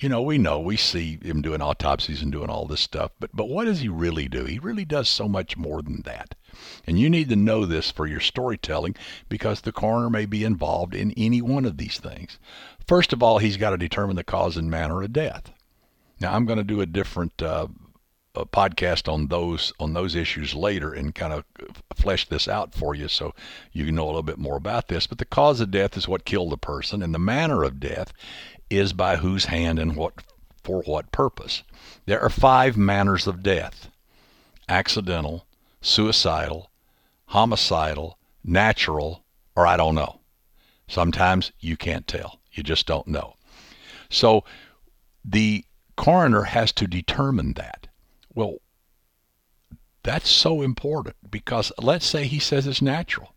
You 0.00 0.08
know, 0.08 0.22
we 0.22 0.38
know, 0.38 0.60
we 0.60 0.76
see 0.76 1.18
him 1.22 1.42
doing 1.42 1.60
autopsies 1.60 2.22
and 2.22 2.30
doing 2.30 2.50
all 2.50 2.66
this 2.66 2.80
stuff, 2.80 3.10
but, 3.18 3.30
but 3.34 3.48
what 3.48 3.64
does 3.64 3.80
he 3.80 3.88
really 3.88 4.28
do? 4.28 4.44
He 4.44 4.60
really 4.60 4.84
does 4.84 5.08
so 5.08 5.28
much 5.28 5.56
more 5.56 5.82
than 5.82 6.02
that. 6.02 6.36
And 6.86 6.98
you 7.00 7.10
need 7.10 7.28
to 7.30 7.36
know 7.36 7.66
this 7.66 7.90
for 7.90 8.06
your 8.06 8.20
storytelling 8.20 8.94
because 9.28 9.60
the 9.60 9.72
coroner 9.72 10.08
may 10.08 10.24
be 10.24 10.44
involved 10.44 10.94
in 10.94 11.12
any 11.16 11.42
one 11.42 11.64
of 11.64 11.78
these 11.78 11.98
things. 11.98 12.38
First 12.86 13.12
of 13.12 13.22
all, 13.22 13.38
he's 13.38 13.56
got 13.56 13.70
to 13.70 13.76
determine 13.76 14.16
the 14.16 14.24
cause 14.24 14.56
and 14.56 14.70
manner 14.70 15.02
of 15.02 15.12
death. 15.12 15.52
Now, 16.20 16.34
I'm 16.34 16.46
going 16.46 16.58
to 16.58 16.64
do 16.64 16.80
a 16.80 16.86
different 16.86 17.42
uh, 17.42 17.66
a 18.38 18.46
podcast 18.46 19.12
on 19.12 19.26
those 19.28 19.72
on 19.80 19.92
those 19.92 20.14
issues 20.14 20.54
later 20.54 20.92
and 20.92 21.14
kind 21.14 21.32
of 21.32 21.44
flesh 21.94 22.28
this 22.28 22.46
out 22.46 22.74
for 22.74 22.94
you 22.94 23.08
so 23.08 23.34
you 23.72 23.90
know 23.90 24.04
a 24.04 24.06
little 24.06 24.22
bit 24.22 24.38
more 24.38 24.56
about 24.56 24.88
this. 24.88 25.06
But 25.06 25.18
the 25.18 25.24
cause 25.24 25.60
of 25.60 25.70
death 25.70 25.96
is 25.96 26.08
what 26.08 26.24
killed 26.24 26.52
the 26.52 26.56
person, 26.56 27.02
and 27.02 27.14
the 27.14 27.18
manner 27.18 27.64
of 27.64 27.80
death 27.80 28.12
is 28.70 28.92
by 28.92 29.16
whose 29.16 29.46
hand 29.46 29.78
and 29.78 29.96
what 29.96 30.14
for 30.62 30.82
what 30.82 31.12
purpose. 31.12 31.62
There 32.06 32.20
are 32.20 32.30
five 32.30 32.76
manners 32.76 33.26
of 33.26 33.42
death: 33.42 33.90
accidental, 34.68 35.46
suicidal, 35.80 36.70
homicidal, 37.26 38.18
natural, 38.44 39.24
or 39.56 39.66
I 39.66 39.76
don't 39.76 39.94
know. 39.94 40.20
Sometimes 40.86 41.52
you 41.60 41.76
can't 41.76 42.06
tell. 42.06 42.40
You 42.52 42.62
just 42.62 42.86
don't 42.86 43.08
know. 43.08 43.34
So 44.10 44.44
the 45.24 45.64
coroner 45.96 46.42
has 46.42 46.72
to 46.72 46.86
determine 46.86 47.54
that. 47.54 47.87
Well, 48.38 48.58
that's 50.04 50.30
so 50.30 50.62
important 50.62 51.16
because 51.28 51.72
let's 51.76 52.06
say 52.06 52.28
he 52.28 52.38
says 52.38 52.68
it's 52.68 52.80
natural. 52.80 53.34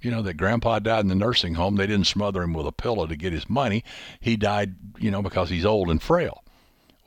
You 0.00 0.10
know, 0.10 0.22
that 0.22 0.38
grandpa 0.38 0.78
died 0.78 1.00
in 1.00 1.08
the 1.08 1.14
nursing 1.14 1.56
home. 1.56 1.76
They 1.76 1.86
didn't 1.86 2.06
smother 2.06 2.42
him 2.42 2.54
with 2.54 2.66
a 2.66 2.72
pillow 2.72 3.06
to 3.06 3.14
get 3.14 3.34
his 3.34 3.50
money. 3.50 3.84
He 4.20 4.38
died, 4.38 4.76
you 4.98 5.10
know, 5.10 5.20
because 5.20 5.50
he's 5.50 5.66
old 5.66 5.90
and 5.90 6.00
frail. 6.00 6.44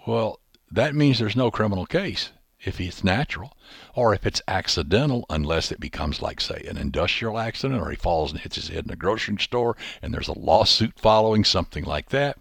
Well, 0.06 0.40
that 0.70 0.94
means 0.94 1.18
there's 1.18 1.36
no 1.36 1.50
criminal 1.50 1.88
case 1.88 2.30
if 2.64 2.80
it's 2.80 3.04
natural 3.04 3.58
or 3.96 4.14
if 4.14 4.28
it's 4.28 4.44
accidental, 4.48 5.26
unless 5.28 5.72
it 5.72 5.80
becomes 5.80 6.22
like, 6.22 6.40
say, 6.40 6.64
an 6.70 6.78
industrial 6.78 7.40
accident 7.40 7.82
or 7.82 7.90
he 7.90 7.96
falls 7.96 8.34
and 8.34 8.42
hits 8.42 8.58
his 8.58 8.68
head 8.68 8.86
in 8.86 8.92
a 8.92 8.96
grocery 8.96 9.38
store 9.40 9.76
and 10.00 10.14
there's 10.14 10.28
a 10.28 10.38
lawsuit 10.38 10.94
following, 11.00 11.44
something 11.44 11.86
like 11.86 12.10
that. 12.10 12.38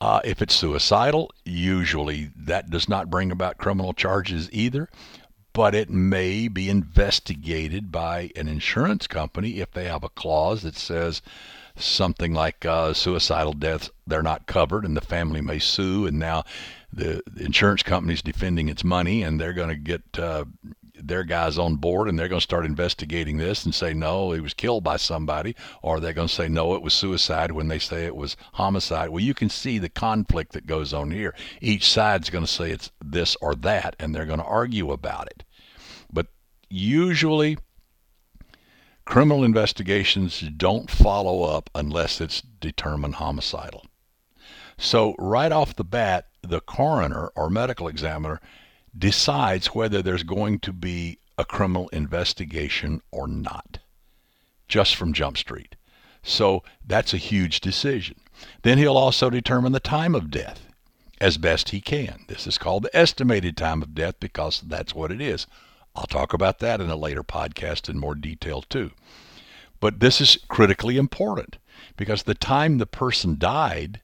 Uh, 0.00 0.20
if 0.24 0.40
it's 0.40 0.54
suicidal, 0.54 1.30
usually 1.44 2.30
that 2.36 2.70
does 2.70 2.88
not 2.88 3.10
bring 3.10 3.32
about 3.32 3.58
criminal 3.58 3.92
charges 3.92 4.48
either, 4.52 4.88
but 5.52 5.74
it 5.74 5.90
may 5.90 6.46
be 6.46 6.68
investigated 6.68 7.90
by 7.90 8.30
an 8.36 8.46
insurance 8.46 9.08
company 9.08 9.60
if 9.60 9.72
they 9.72 9.86
have 9.86 10.04
a 10.04 10.08
clause 10.10 10.62
that 10.62 10.76
says 10.76 11.20
something 11.74 12.32
like 12.32 12.64
uh, 12.64 12.92
suicidal 12.92 13.52
deaths 13.52 13.90
they're 14.06 14.22
not 14.22 14.46
covered 14.46 14.84
and 14.84 14.96
the 14.96 15.00
family 15.00 15.40
may 15.40 15.58
sue 15.58 16.06
and 16.06 16.18
now 16.18 16.44
the, 16.92 17.22
insurance 17.36 17.82
company 17.82 18.14
is 18.14 18.22
defending 18.22 18.68
its 18.68 18.84
money 18.84 19.22
and 19.22 19.40
they're 19.40 19.52
going 19.52 19.68
to 19.68 19.76
get 19.76 20.02
uh, 20.18 20.44
their 20.98 21.24
guys 21.24 21.58
on 21.58 21.76
board 21.76 22.08
and 22.08 22.18
they're 22.18 22.28
going 22.28 22.40
to 22.40 22.44
start 22.44 22.66
investigating 22.66 23.36
this 23.36 23.64
and 23.64 23.74
say 23.74 23.92
no 23.92 24.32
he 24.32 24.40
was 24.40 24.54
killed 24.54 24.84
by 24.84 24.96
somebody 24.96 25.54
or 25.82 26.00
they're 26.00 26.12
going 26.12 26.28
to 26.28 26.34
say 26.34 26.48
no 26.48 26.74
it 26.74 26.82
was 26.82 26.92
suicide 26.92 27.52
when 27.52 27.68
they 27.68 27.78
say 27.78 28.04
it 28.04 28.16
was 28.16 28.36
homicide. 28.54 29.10
Well 29.10 29.22
you 29.22 29.34
can 29.34 29.48
see 29.48 29.78
the 29.78 29.88
conflict 29.88 30.52
that 30.52 30.66
goes 30.66 30.92
on 30.92 31.10
here. 31.10 31.34
Each 31.60 31.88
side's 31.88 32.30
going 32.30 32.44
to 32.44 32.50
say 32.50 32.70
it's 32.70 32.90
this 33.04 33.36
or 33.40 33.54
that 33.56 33.96
and 33.98 34.14
they're 34.14 34.26
going 34.26 34.38
to 34.40 34.44
argue 34.44 34.92
about 34.92 35.28
it. 35.28 35.44
But 36.12 36.28
usually 36.68 37.58
criminal 39.04 39.44
investigations 39.44 40.40
don't 40.56 40.90
follow 40.90 41.42
up 41.42 41.70
unless 41.74 42.20
it's 42.20 42.42
determined 42.42 43.16
homicidal. 43.16 43.86
So 44.76 45.14
right 45.18 45.50
off 45.50 45.74
the 45.74 45.84
bat 45.84 46.26
the 46.42 46.60
coroner 46.60 47.30
or 47.36 47.50
medical 47.50 47.88
examiner 47.88 48.40
decides 48.98 49.68
whether 49.68 50.02
there's 50.02 50.22
going 50.22 50.58
to 50.60 50.72
be 50.72 51.18
a 51.36 51.44
criminal 51.44 51.88
investigation 51.88 53.00
or 53.10 53.28
not, 53.28 53.78
just 54.66 54.96
from 54.96 55.12
Jump 55.12 55.38
Street. 55.38 55.76
So 56.22 56.62
that's 56.84 57.14
a 57.14 57.18
huge 57.18 57.60
decision. 57.60 58.16
Then 58.62 58.78
he'll 58.78 58.96
also 58.96 59.30
determine 59.30 59.72
the 59.72 59.80
time 59.80 60.14
of 60.14 60.30
death 60.30 60.66
as 61.20 61.38
best 61.38 61.70
he 61.70 61.80
can. 61.80 62.24
This 62.28 62.46
is 62.46 62.58
called 62.58 62.84
the 62.84 62.96
estimated 62.96 63.56
time 63.56 63.82
of 63.82 63.94
death 63.94 64.14
because 64.20 64.60
that's 64.60 64.94
what 64.94 65.10
it 65.10 65.20
is. 65.20 65.46
I'll 65.94 66.06
talk 66.06 66.32
about 66.32 66.58
that 66.60 66.80
in 66.80 66.90
a 66.90 66.96
later 66.96 67.24
podcast 67.24 67.88
in 67.88 67.98
more 67.98 68.14
detail 68.14 68.62
too. 68.62 68.92
But 69.80 70.00
this 70.00 70.20
is 70.20 70.38
critically 70.48 70.96
important 70.96 71.58
because 71.96 72.24
the 72.24 72.34
time 72.34 72.78
the 72.78 72.86
person 72.86 73.36
died 73.38 74.00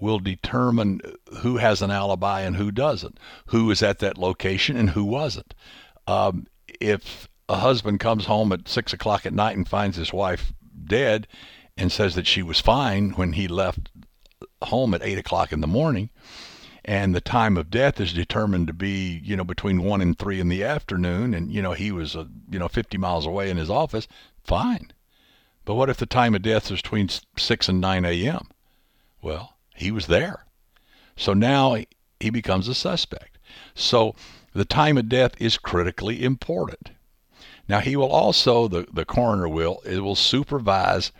will 0.00 0.18
determine 0.18 1.00
who 1.38 1.58
has 1.58 1.82
an 1.82 1.90
alibi 1.90 2.40
and 2.40 2.56
who 2.56 2.70
doesn't, 2.70 3.18
who 3.46 3.66
was 3.66 3.82
at 3.82 3.98
that 3.98 4.18
location 4.18 4.76
and 4.76 4.90
who 4.90 5.04
wasn't. 5.04 5.54
Um, 6.06 6.46
if 6.80 7.28
a 7.48 7.56
husband 7.56 8.00
comes 8.00 8.26
home 8.26 8.52
at 8.52 8.68
six 8.68 8.92
o'clock 8.92 9.26
at 9.26 9.32
night 9.32 9.56
and 9.56 9.68
finds 9.68 9.96
his 9.96 10.12
wife 10.12 10.52
dead 10.84 11.26
and 11.76 11.90
says 11.90 12.14
that 12.14 12.26
she 12.26 12.42
was 12.42 12.60
fine 12.60 13.10
when 13.10 13.32
he 13.32 13.48
left 13.48 13.90
home 14.62 14.94
at 14.94 15.02
eight 15.02 15.18
o'clock 15.18 15.52
in 15.52 15.60
the 15.60 15.66
morning, 15.66 16.10
and 16.84 17.14
the 17.14 17.20
time 17.20 17.56
of 17.56 17.70
death 17.70 18.00
is 18.00 18.12
determined 18.12 18.66
to 18.66 18.72
be, 18.72 19.20
you 19.22 19.36
know, 19.36 19.44
between 19.44 19.82
one 19.82 20.00
and 20.00 20.18
three 20.18 20.40
in 20.40 20.48
the 20.48 20.64
afternoon, 20.64 21.34
and 21.34 21.52
you 21.52 21.60
know 21.62 21.72
he 21.72 21.92
was, 21.92 22.16
uh, 22.16 22.24
you 22.50 22.58
know, 22.58 22.68
50 22.68 22.98
miles 22.98 23.26
away 23.26 23.50
in 23.50 23.56
his 23.56 23.70
office, 23.70 24.08
fine. 24.44 24.92
But 25.64 25.74
what 25.74 25.90
if 25.90 25.98
the 25.98 26.06
time 26.06 26.34
of 26.34 26.42
death 26.42 26.70
is 26.70 26.82
between 26.82 27.08
six 27.36 27.68
and 27.68 27.80
nine 27.80 28.04
a.m.? 28.04 28.48
Well, 29.22 29.56
he 29.80 29.90
was 29.90 30.06
there. 30.06 30.44
So 31.16 31.32
now 31.32 31.76
he 32.18 32.30
becomes 32.30 32.68
a 32.68 32.74
suspect. 32.74 33.38
So 33.74 34.14
the 34.52 34.64
time 34.64 34.98
of 34.98 35.08
death 35.08 35.32
is 35.38 35.58
critically 35.58 36.22
important. 36.22 36.90
Now 37.68 37.80
he 37.80 37.96
will 37.96 38.10
also, 38.10 38.68
the, 38.68 38.86
the 38.92 39.04
coroner 39.04 39.48
will, 39.48 39.80
it 39.84 40.00
will 40.00 40.16
supervise 40.16 41.12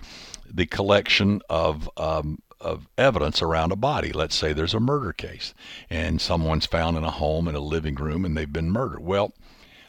the 0.48 0.66
collection 0.66 1.40
of 1.48 1.88
um, 1.96 2.42
of 2.60 2.86
evidence 2.98 3.40
around 3.40 3.72
a 3.72 3.76
body. 3.76 4.12
Let's 4.12 4.34
say 4.34 4.52
there's 4.52 4.74
a 4.74 4.80
murder 4.80 5.14
case 5.14 5.54
and 5.88 6.20
someone's 6.20 6.66
found 6.66 6.98
in 6.98 7.04
a 7.04 7.10
home 7.10 7.48
in 7.48 7.54
a 7.54 7.60
living 7.60 7.94
room 7.94 8.24
and 8.24 8.36
they've 8.36 8.52
been 8.52 8.70
murdered. 8.70 9.00
Well, 9.00 9.32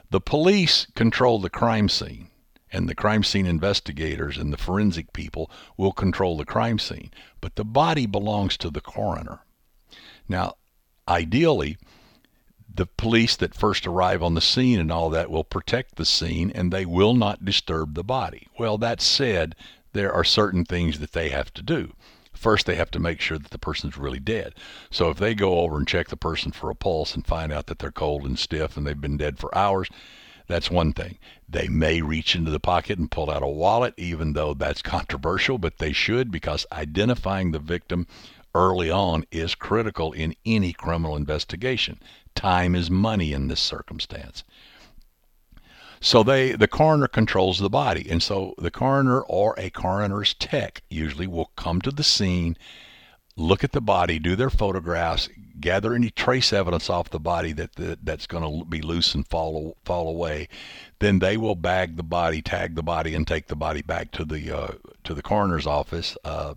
the 0.10 0.22
police 0.22 0.88
control 0.96 1.40
the 1.40 1.50
crime 1.50 1.90
scene 1.90 2.30
and 2.72 2.88
the 2.88 2.96
crime 2.96 3.24
scene 3.24 3.46
investigators 3.46 4.38
and 4.38 4.52
the 4.52 4.58
forensic 4.58 5.14
people 5.14 5.52
will 5.78 5.92
control 5.92 6.38
the 6.38 6.46
crime 6.46 6.80
scene, 6.80 7.12
but 7.42 7.56
the 7.56 7.66
body 7.66 8.06
belongs 8.06 8.58
to 8.58 8.70
the 8.70 8.82
coroner. 8.82 9.42
Now, 10.28 10.56
ideally, 11.08 11.78
the 12.74 12.86
police 12.86 13.36
that 13.36 13.54
first 13.54 13.86
arrive 13.86 14.24
on 14.24 14.34
the 14.34 14.42
scene 14.42 14.80
and 14.80 14.92
all 14.92 15.10
that 15.10 15.30
will 15.30 15.44
protect 15.44 15.96
the 15.96 16.06
scene 16.06 16.52
and 16.56 16.72
they 16.72 16.86
will 16.86 17.14
not 17.14 17.44
disturb 17.44 17.96
the 17.96 18.04
body. 18.04 18.48
Well, 18.58 18.78
that 18.78 19.02
said, 19.02 19.56
there 19.94 20.14
are 20.14 20.24
certain 20.24 20.64
things 20.64 21.00
that 21.00 21.12
they 21.12 21.30
have 21.30 21.54
to 21.56 21.62
do. 21.62 21.94
First, 22.34 22.66
they 22.66 22.76
have 22.76 22.92
to 22.92 23.00
make 23.00 23.20
sure 23.20 23.38
that 23.38 23.52
the 23.52 23.60
person's 23.60 23.98
really 23.98 24.20
dead. 24.20 24.56
So 24.90 25.10
if 25.10 25.18
they 25.18 25.36
go 25.36 25.60
over 25.60 25.78
and 25.78 25.88
check 25.88 26.08
the 26.08 26.18
person 26.18 26.52
for 26.52 26.70
a 26.70 26.76
pulse 26.76 27.14
and 27.14 27.28
find 27.28 27.52
out 27.52 27.68
that 27.68 27.80
they're 27.80 27.92
cold 27.92 28.26
and 28.26 28.40
stiff 28.40 28.78
and 28.78 28.88
they've 28.88 29.00
been 29.00 29.18
dead 29.18 29.38
for 29.38 29.56
hours, 29.56 29.90
that's 30.52 30.70
one 30.70 30.94
thing. 30.94 31.18
They 31.48 31.68
may 31.68 32.02
reach 32.02 32.36
into 32.36 32.52
the 32.52 32.60
pocket 32.60 33.00
and 33.00 33.10
pull 33.10 33.30
out 33.32 33.44
a 33.44 33.48
wallet, 33.48 33.94
even 33.98 34.34
though 34.34 34.54
that's 34.54 34.82
controversial, 34.82 35.58
but 35.58 35.78
they 35.78 35.94
should 35.94 36.30
because 36.32 36.66
identifying 36.72 37.52
the 37.52 37.60
victim 37.60 38.06
early 38.54 38.92
on 38.92 39.26
is 39.32 39.56
critical 39.56 40.12
in 40.12 40.36
any 40.46 40.74
criminal 40.74 41.16
investigation. 41.16 42.02
Time 42.36 42.76
is 42.76 42.92
money 42.92 43.34
in 43.34 43.48
this 43.48 43.62
circumstance. 43.62 44.44
So 46.02 46.24
they 46.24 46.54
the 46.54 46.68
coroner 46.68 47.08
controls 47.08 47.60
the 47.60 47.70
body, 47.70 48.08
and 48.10 48.22
so 48.22 48.56
the 48.58 48.72
coroner 48.72 49.22
or 49.22 49.54
a 49.58 49.70
coroner's 49.70 50.34
tech 50.34 50.82
usually 50.90 51.28
will 51.28 51.52
come 51.56 51.80
to 51.82 51.92
the 51.92 52.04
scene, 52.04 52.58
look 53.38 53.64
at 53.64 53.72
the 53.72 53.82
body, 53.82 54.18
do 54.18 54.36
their 54.36 54.50
photographs, 54.50 55.30
gather 55.62 55.94
any 55.94 56.10
trace 56.10 56.52
evidence 56.52 56.90
off 56.90 57.10
the 57.10 57.20
body 57.20 57.54
that, 57.54 57.76
that 57.76 58.04
that's 58.04 58.28
going 58.28 58.44
to 58.44 58.66
be 58.66 58.82
loose 58.82 59.16
and 59.16 59.28
fall 59.28 59.78
fall 59.86 60.10
away, 60.10 60.48
then 61.00 61.20
they 61.20 61.38
will 61.38 61.56
bag 61.56 61.98
the 61.98 62.04
body, 62.04 62.42
tag 62.42 62.76
the 62.76 62.84
body, 62.84 63.16
and 63.16 63.28
take 63.28 63.48
the 63.48 63.56
body 63.56 63.82
back 63.82 64.12
to 64.12 64.26
the 64.26 64.52
uh, 64.52 64.74
to 65.04 65.14
the 65.14 65.22
coroner's 65.22 65.68
office 65.68 66.18
uh, 66.26 66.56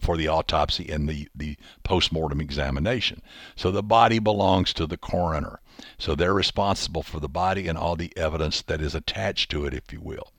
for 0.00 0.16
the 0.16 0.28
autopsy 0.28 0.88
and 0.90 1.08
the 1.08 1.28
the 1.34 1.56
postmortem 1.82 2.40
examination. 2.40 3.22
So 3.56 3.70
the 3.70 3.82
body 3.82 4.18
belongs 4.18 4.72
to 4.74 4.86
the 4.86 4.98
coroner. 4.98 5.60
So 5.98 6.14
they're 6.14 6.34
responsible 6.34 7.02
for 7.02 7.20
the 7.20 7.28
body 7.28 7.68
and 7.68 7.76
all 7.76 7.96
the 7.96 8.16
evidence 8.16 8.62
that 8.62 8.80
is 8.80 8.94
attached 8.94 9.50
to 9.50 9.66
it, 9.66 9.74
if 9.74 9.92
you 9.92 10.00
will. 10.00 10.32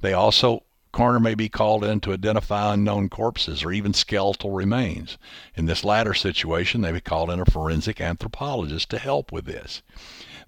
They 0.00 0.12
also 0.12 0.64
Coroner 0.92 1.20
may 1.20 1.34
be 1.34 1.48
called 1.48 1.84
in 1.84 2.00
to 2.00 2.12
identify 2.12 2.74
unknown 2.74 3.08
corpses 3.08 3.64
or 3.64 3.72
even 3.72 3.94
skeletal 3.94 4.50
remains. 4.50 5.16
In 5.54 5.64
this 5.64 5.84
latter 5.84 6.12
situation, 6.12 6.82
they 6.82 6.92
may 6.92 7.00
call 7.00 7.30
in 7.30 7.40
a 7.40 7.46
forensic 7.46 8.00
anthropologist 8.00 8.90
to 8.90 8.98
help 8.98 9.32
with 9.32 9.46
this. 9.46 9.82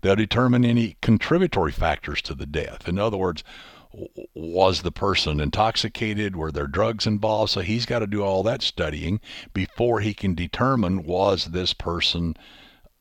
They'll 0.02 0.16
determine 0.16 0.64
any 0.64 0.98
contributory 1.00 1.72
factors 1.72 2.20
to 2.22 2.35
the 2.35 2.44
death. 2.44 2.87
In 2.87 2.98
other 2.98 3.16
words, 3.16 3.42
was 4.35 4.83
the 4.83 4.92
person 4.92 5.40
intoxicated? 5.40 6.37
Were 6.37 6.52
there 6.52 6.66
drugs 6.66 7.07
involved? 7.07 7.52
So 7.52 7.61
he's 7.61 7.87
got 7.87 8.00
to 8.00 8.07
do 8.07 8.22
all 8.22 8.42
that 8.42 8.61
studying 8.61 9.20
before 9.54 10.00
he 10.00 10.12
can 10.12 10.35
determine 10.35 11.04
was 11.04 11.46
this 11.46 11.72
person 11.72 12.37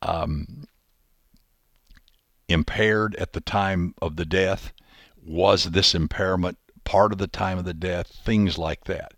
um, 0.00 0.66
impaired 2.48 3.16
at 3.16 3.32
the 3.32 3.40
time 3.40 3.94
of 4.00 4.16
the 4.16 4.24
death? 4.24 4.72
Was 5.22 5.72
this 5.72 5.94
impairment 5.94 6.58
part 6.84 7.12
of 7.12 7.18
the 7.18 7.26
time 7.26 7.58
of 7.58 7.64
the 7.64 7.74
death, 7.74 8.08
things 8.08 8.58
like 8.58 8.84
that. 8.84 9.12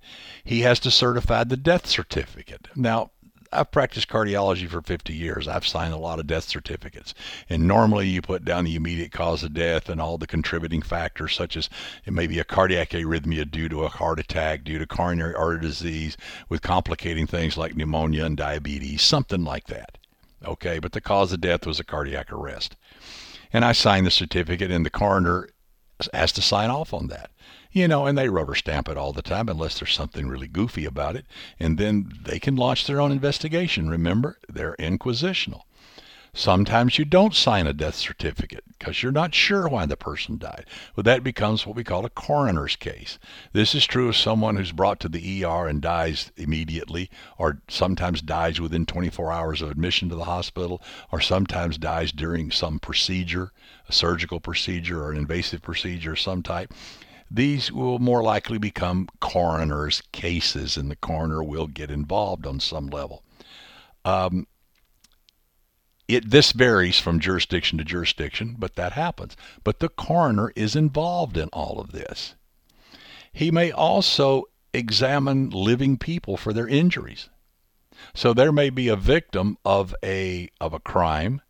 He 0.44 0.60
has 0.60 0.80
to 0.80 0.90
certify 0.90 1.44
the 1.44 1.56
death 1.56 1.86
certificate. 1.86 2.68
Now, 2.74 3.10
I've 3.52 3.70
practiced 3.70 4.08
cardiology 4.08 4.68
for 4.68 4.82
50 4.82 5.12
years. 5.12 5.48
I've 5.48 5.66
signed 5.66 5.94
a 5.94 5.98
lot 5.98 6.18
of 6.18 6.26
death 6.26 6.44
certificates. 6.44 7.14
And 7.48 7.66
normally 7.66 8.08
you 8.08 8.20
put 8.20 8.44
down 8.44 8.64
the 8.64 8.74
immediate 8.74 9.12
cause 9.12 9.42
of 9.42 9.54
death 9.54 9.88
and 9.88 10.00
all 10.00 10.18
the 10.18 10.26
contributing 10.26 10.82
factors, 10.82 11.34
such 11.34 11.56
as 11.56 11.70
it 12.04 12.12
may 12.12 12.26
be 12.26 12.38
a 12.38 12.44
cardiac 12.44 12.90
arrhythmia 12.90 13.50
due 13.50 13.68
to 13.68 13.84
a 13.84 13.88
heart 13.88 14.18
attack, 14.18 14.64
due 14.64 14.78
to 14.78 14.86
coronary 14.86 15.34
artery 15.34 15.60
disease, 15.60 16.16
with 16.48 16.60
complicating 16.60 17.26
things 17.26 17.56
like 17.56 17.76
pneumonia 17.76 18.24
and 18.24 18.36
diabetes, 18.36 19.02
something 19.02 19.44
like 19.44 19.66
that. 19.66 19.96
Okay, 20.44 20.78
but 20.78 20.92
the 20.92 21.00
cause 21.00 21.32
of 21.32 21.40
death 21.40 21.66
was 21.66 21.80
a 21.80 21.84
cardiac 21.84 22.32
arrest. 22.32 22.76
And 23.52 23.64
I 23.64 23.72
signed 23.72 24.06
the 24.06 24.10
certificate, 24.10 24.70
and 24.70 24.84
the 24.84 24.90
coroner 24.90 25.48
has 26.12 26.32
to 26.32 26.42
sign 26.42 26.70
off 26.70 26.92
on 26.92 27.08
that 27.08 27.30
you 27.76 27.86
know, 27.86 28.06
and 28.06 28.16
they 28.16 28.30
rubber 28.30 28.54
stamp 28.54 28.88
it 28.88 28.96
all 28.96 29.12
the 29.12 29.20
time 29.20 29.50
unless 29.50 29.78
there's 29.78 29.92
something 29.92 30.26
really 30.26 30.48
goofy 30.48 30.86
about 30.86 31.14
it. 31.14 31.26
And 31.60 31.76
then 31.76 32.10
they 32.22 32.38
can 32.38 32.56
launch 32.56 32.86
their 32.86 33.02
own 33.02 33.12
investigation. 33.12 33.90
Remember, 33.90 34.38
they're 34.48 34.76
inquisitional. 34.78 35.60
Sometimes 36.36 36.98
you 36.98 37.06
don't 37.06 37.34
sign 37.34 37.66
a 37.66 37.72
death 37.72 37.94
certificate 37.94 38.62
because 38.78 39.02
you're 39.02 39.10
not 39.10 39.34
sure 39.34 39.66
why 39.68 39.86
the 39.86 39.96
person 39.96 40.36
died. 40.36 40.66
Well, 40.94 41.02
that 41.04 41.24
becomes 41.24 41.66
what 41.66 41.74
we 41.74 41.82
call 41.82 42.04
a 42.04 42.10
coroner's 42.10 42.76
case. 42.76 43.18
This 43.54 43.74
is 43.74 43.86
true 43.86 44.10
of 44.10 44.16
someone 44.16 44.56
who's 44.56 44.70
brought 44.70 45.00
to 45.00 45.08
the 45.08 45.44
ER 45.46 45.66
and 45.66 45.80
dies 45.80 46.32
immediately, 46.36 47.08
or 47.38 47.62
sometimes 47.68 48.20
dies 48.20 48.60
within 48.60 48.84
24 48.84 49.32
hours 49.32 49.62
of 49.62 49.70
admission 49.70 50.10
to 50.10 50.14
the 50.14 50.24
hospital, 50.24 50.82
or 51.10 51.22
sometimes 51.22 51.78
dies 51.78 52.12
during 52.12 52.50
some 52.50 52.80
procedure, 52.80 53.50
a 53.88 53.92
surgical 53.94 54.38
procedure 54.38 55.04
or 55.04 55.12
an 55.12 55.16
invasive 55.16 55.62
procedure 55.62 56.12
of 56.12 56.20
some 56.20 56.42
type 56.42 56.70
these 57.28 57.72
will 57.72 57.98
more 57.98 58.22
likely 58.22 58.56
become 58.56 59.08
coroner's 59.18 60.00
cases, 60.12 60.76
and 60.76 60.88
the 60.88 60.96
coroner 60.96 61.42
will 61.42 61.66
get 61.66 61.90
involved 61.90 62.46
on 62.46 62.60
some 62.60 62.86
level. 62.86 63.24
Um, 64.04 64.46
it, 66.08 66.30
this 66.30 66.52
varies 66.52 66.98
from 66.98 67.20
jurisdiction 67.20 67.78
to 67.78 67.84
jurisdiction, 67.84 68.56
but 68.58 68.76
that 68.76 68.92
happens. 68.92 69.36
But 69.64 69.80
the 69.80 69.88
coroner 69.88 70.52
is 70.54 70.76
involved 70.76 71.36
in 71.36 71.48
all 71.48 71.80
of 71.80 71.92
this. 71.92 72.34
He 73.32 73.50
may 73.50 73.72
also 73.72 74.44
examine 74.72 75.50
living 75.50 75.98
people 75.98 76.36
for 76.36 76.52
their 76.52 76.68
injuries. 76.68 77.28
So 78.14 78.32
there 78.32 78.52
may 78.52 78.70
be 78.70 78.88
a 78.88 78.96
victim 78.96 79.56
of 79.64 79.94
a 80.04 80.50
of 80.60 80.72
a 80.72 80.80
crime 80.80 81.40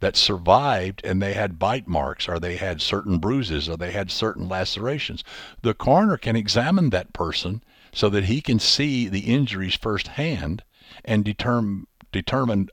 that 0.00 0.16
survived 0.16 1.00
and 1.04 1.22
they 1.22 1.32
had 1.32 1.58
bite 1.58 1.88
marks 1.88 2.28
or 2.28 2.38
they 2.38 2.56
had 2.56 2.82
certain 2.82 3.18
bruises 3.18 3.68
or 3.68 3.76
they 3.76 3.92
had 3.92 4.10
certain 4.10 4.46
lacerations. 4.48 5.24
The 5.62 5.74
coroner 5.74 6.18
can 6.18 6.36
examine 6.36 6.90
that 6.90 7.14
person 7.14 7.62
so 7.92 8.10
that 8.10 8.24
he 8.24 8.42
can 8.42 8.58
see 8.58 9.08
the 9.08 9.20
injuries 9.20 9.74
firsthand 9.74 10.62
and 11.04 11.24
determine 11.24 11.86
determine 12.12 12.68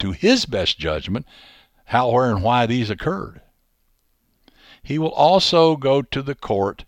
to 0.00 0.12
his 0.12 0.46
best 0.46 0.78
judgment 0.78 1.26
how, 1.86 2.08
where, 2.10 2.30
and 2.30 2.42
why 2.42 2.66
these 2.66 2.88
occurred. 2.88 3.40
He 4.82 4.98
will 4.98 5.10
also 5.10 5.76
go 5.76 6.02
to 6.02 6.22
the 6.22 6.36
court 6.36 6.84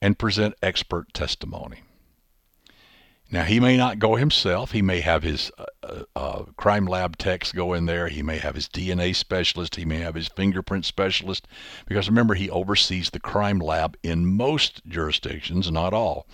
and 0.00 0.18
present 0.18 0.54
expert 0.62 1.12
testimony. 1.12 1.82
Now, 3.30 3.44
he 3.44 3.60
may 3.60 3.76
not 3.76 3.98
go 3.98 4.16
himself. 4.16 4.72
He 4.72 4.80
may 4.80 5.00
have 5.00 5.22
his 5.22 5.50
uh, 5.58 5.64
uh, 5.82 6.02
uh 6.16 6.42
crime 6.56 6.86
lab 6.86 7.18
techs 7.18 7.52
go 7.52 7.72
in 7.72 7.86
there. 7.86 8.08
He 8.08 8.22
may 8.22 8.38
have 8.38 8.54
his 8.54 8.68
DNA 8.68 9.14
specialist. 9.14 9.76
He 9.76 9.84
may 9.84 9.98
have 9.98 10.14
his 10.14 10.28
fingerprint 10.28 10.84
specialist. 10.84 11.46
Because 11.86 12.08
remember, 12.08 12.34
he 12.34 12.48
oversees 12.48 13.10
the 13.10 13.20
crime 13.20 13.58
lab 13.58 13.96
in 14.02 14.26
most 14.26 14.86
jurisdictions, 14.86 15.70
not 15.70 15.92
all. 15.92 16.26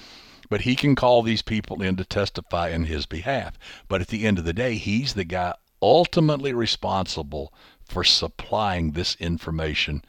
But 0.49 0.63
he 0.63 0.77
can 0.77 0.95
call 0.95 1.23
these 1.23 1.43
people 1.43 1.81
in 1.81 1.97
to 1.97 2.05
testify 2.05 2.69
in 2.69 2.85
his 2.85 3.07
behalf. 3.07 3.59
But 3.89 4.01
at 4.01 4.09
the 4.09 4.27
end 4.27 4.39
of 4.39 4.45
the 4.45 4.53
day, 4.53 4.75
he's 4.75 5.15
the 5.15 5.25
guy 5.25 5.55
ultimately 5.83 6.53
responsible 6.53 7.53
for 7.85 8.05
supplying 8.05 8.93
this 8.93 9.17
information 9.17 10.05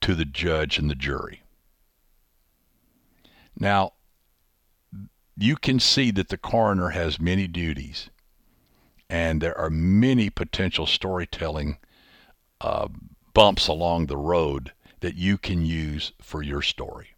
to 0.00 0.14
the 0.14 0.24
judge 0.24 0.78
and 0.78 0.90
the 0.90 0.94
jury. 0.94 1.42
Now, 3.58 3.92
you 5.36 5.56
can 5.56 5.80
see 5.80 6.10
that 6.12 6.28
the 6.28 6.36
coroner 6.36 6.90
has 6.90 7.20
many 7.20 7.46
duties, 7.46 8.10
and 9.08 9.40
there 9.40 9.56
are 9.58 9.70
many 9.70 10.30
potential 10.30 10.86
storytelling 10.86 11.78
uh, 12.60 12.88
bumps 13.32 13.68
along 13.68 14.06
the 14.06 14.16
road 14.16 14.72
that 15.00 15.16
you 15.16 15.38
can 15.38 15.64
use 15.64 16.12
for 16.20 16.42
your 16.42 16.62
story. 16.62 17.08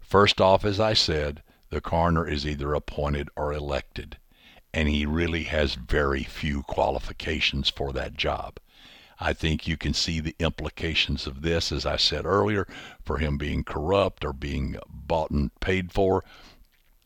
First 0.00 0.40
off, 0.40 0.64
as 0.64 0.78
I 0.78 0.92
said, 0.92 1.42
the 1.70 1.80
coroner 1.80 2.26
is 2.26 2.46
either 2.46 2.72
appointed 2.74 3.28
or 3.36 3.52
elected, 3.52 4.18
and 4.76 4.90
he 4.90 5.06
really 5.06 5.44
has 5.44 5.74
very 5.74 6.22
few 6.22 6.62
qualifications 6.64 7.70
for 7.70 7.94
that 7.94 8.12
job. 8.12 8.58
I 9.18 9.32
think 9.32 9.66
you 9.66 9.78
can 9.78 9.94
see 9.94 10.20
the 10.20 10.36
implications 10.38 11.26
of 11.26 11.40
this, 11.40 11.72
as 11.72 11.86
I 11.86 11.96
said 11.96 12.26
earlier, 12.26 12.68
for 13.02 13.16
him 13.16 13.38
being 13.38 13.64
corrupt 13.64 14.22
or 14.22 14.34
being 14.34 14.76
bought 14.86 15.30
and 15.30 15.50
paid 15.60 15.92
for, 15.92 16.24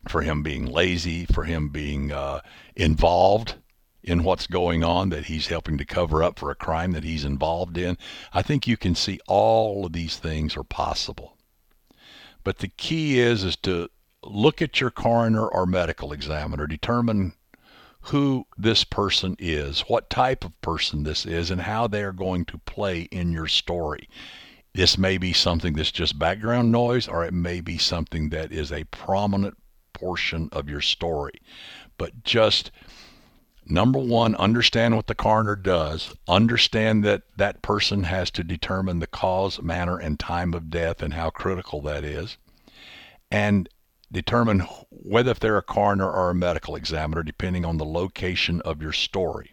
for 0.09 0.22
him 0.22 0.42
being 0.42 0.66
lazy, 0.66 1.24
for 1.26 1.44
him 1.44 1.68
being 1.68 2.11
uh, 2.11 2.40
involved 2.74 3.54
in 4.02 4.24
what's 4.24 4.48
going 4.48 4.83
on 4.83 5.11
that 5.11 5.26
he's 5.26 5.46
helping 5.46 5.78
to 5.78 5.85
cover 5.85 6.24
up 6.24 6.40
for 6.40 6.50
a 6.50 6.56
crime 6.56 6.90
that 6.90 7.04
he's 7.04 7.24
involved 7.24 7.78
in. 7.78 7.96
I 8.33 8.42
think 8.42 8.66
you 8.66 8.76
can 8.76 8.96
see 8.96 9.20
all 9.28 9.87
of 9.87 9.92
these 9.92 10.16
things 10.16 10.56
are 10.56 10.64
possible. 10.64 11.37
But 12.42 12.59
the 12.59 12.68
key 12.68 13.20
is 13.20 13.44
is 13.44 13.54
to 13.59 13.90
look 14.24 14.61
at 14.61 14.80
your 14.80 14.90
coroner 14.90 15.46
or 15.46 15.66
medical 15.66 16.12
examiner, 16.12 16.66
determine 16.66 17.35
who 18.02 18.46
this 18.56 18.84
person 18.84 19.36
is, 19.38 19.80
what 19.82 20.10
type 20.10 20.44
of 20.44 20.60
person 20.62 21.02
this 21.02 21.26
is, 21.26 21.50
and 21.50 21.62
how 21.62 21.86
they 21.86 22.02
are 22.02 22.12
going 22.12 22.44
to 22.46 22.58
play 22.58 23.02
in 23.02 23.32
your 23.32 23.46
story. 23.46 24.08
This 24.72 24.96
may 24.96 25.18
be 25.18 25.32
something 25.32 25.74
that's 25.74 25.92
just 25.92 26.18
background 26.18 26.72
noise, 26.72 27.08
or 27.08 27.24
it 27.24 27.34
may 27.34 27.60
be 27.60 27.76
something 27.76 28.30
that 28.30 28.52
is 28.52 28.72
a 28.72 28.84
prominent 28.84 29.56
portion 29.92 30.48
of 30.52 30.68
your 30.68 30.80
story. 30.80 31.40
But 31.98 32.22
just 32.24 32.70
number 33.66 33.98
one, 33.98 34.34
understand 34.36 34.96
what 34.96 35.06
the 35.06 35.14
coroner 35.14 35.56
does. 35.56 36.14
Understand 36.26 37.04
that 37.04 37.22
that 37.36 37.62
person 37.62 38.04
has 38.04 38.30
to 38.32 38.44
determine 38.44 39.00
the 39.00 39.06
cause, 39.06 39.60
manner, 39.60 39.98
and 39.98 40.18
time 40.18 40.54
of 40.54 40.70
death 40.70 41.02
and 41.02 41.14
how 41.14 41.30
critical 41.30 41.82
that 41.82 42.04
is. 42.04 42.38
And 43.30 43.68
determine 44.12 44.61
whether 44.90 45.31
if 45.31 45.40
they're 45.40 45.57
a 45.57 45.62
coroner 45.62 46.11
or 46.11 46.31
a 46.31 46.35
medical 46.35 46.77
examiner, 46.77 47.23
depending 47.23 47.64
on 47.64 47.77
the 47.77 47.85
location 47.85 48.61
of 48.62 48.83
your 48.83 48.92
story, 48.92 49.53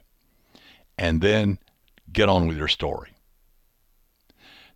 and 0.98 1.22
then 1.22 1.60
get 2.12 2.30
on 2.30 2.48
with 2.48 2.58
your 2.58 2.68
story. 2.68 3.12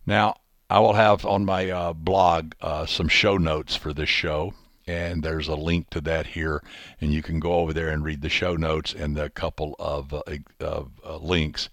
Now, 0.06 0.36
I 0.70 0.78
will 0.78 0.94
have 0.94 1.26
on 1.26 1.44
my 1.44 1.70
uh, 1.70 1.92
blog 1.92 2.54
uh, 2.60 2.86
some 2.86 3.08
show 3.08 3.36
notes 3.36 3.76
for 3.76 3.92
this 3.92 4.08
show, 4.08 4.54
and 4.86 5.22
there's 5.22 5.48
a 5.48 5.54
link 5.54 5.90
to 5.90 6.00
that 6.02 6.26
here, 6.26 6.62
and 7.00 7.12
you 7.12 7.22
can 7.22 7.40
go 7.40 7.54
over 7.54 7.72
there 7.72 7.88
and 7.88 8.04
read 8.04 8.22
the 8.22 8.28
show 8.28 8.56
notes 8.56 8.94
and 8.94 9.16
the 9.16 9.30
couple 9.30 9.76
of, 9.78 10.14
uh, 10.14 10.22
of 10.60 10.90
uh, 11.04 11.18
links. 11.18 11.68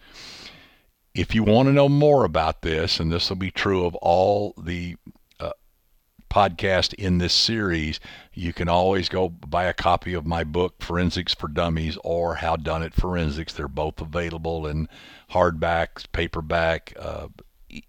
If 1.15 1.34
you 1.34 1.43
want 1.43 1.67
to 1.67 1.74
know 1.74 1.89
more 1.89 2.24
about 2.24 2.62
this, 2.62 3.00
and 3.00 3.12
this 3.12 3.30
will 3.30 3.38
be 3.38 3.52
true 3.52 3.86
of 3.86 3.95
all 3.95 4.54
the 4.58 4.95
podcast 6.29 6.93
in 6.93 7.17
this 7.17 7.33
series, 7.33 7.99
you 8.33 8.53
can 8.53 8.69
always 8.69 9.09
go 9.09 9.29
buy 9.29 9.65
a 9.65 9.73
copy 9.73 10.13
of 10.13 10.25
my 10.25 10.43
book, 10.43 10.81
Forensics 10.81 11.33
for 11.33 11.47
Dummies, 11.47 11.97
or 12.03 12.35
Howdunit 12.37 12.93
Forensics. 12.93 13.53
They're 13.53 13.67
both 13.67 13.99
available 13.99 14.67
in 14.67 14.87
hardback, 15.31 16.11
paperback, 16.11 16.93
uh, 16.99 17.27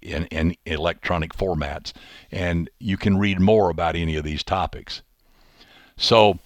in, 0.02 0.26
in 0.26 0.56
electronic 0.66 1.32
formats. 1.32 1.92
And 2.30 2.68
you 2.78 2.96
can 2.96 3.18
read 3.18 3.40
more 3.40 3.70
about 3.70 3.96
any 3.96 4.16
of 4.16 4.24
these 4.24 4.42
topics. 4.42 5.02
So, 5.96 6.38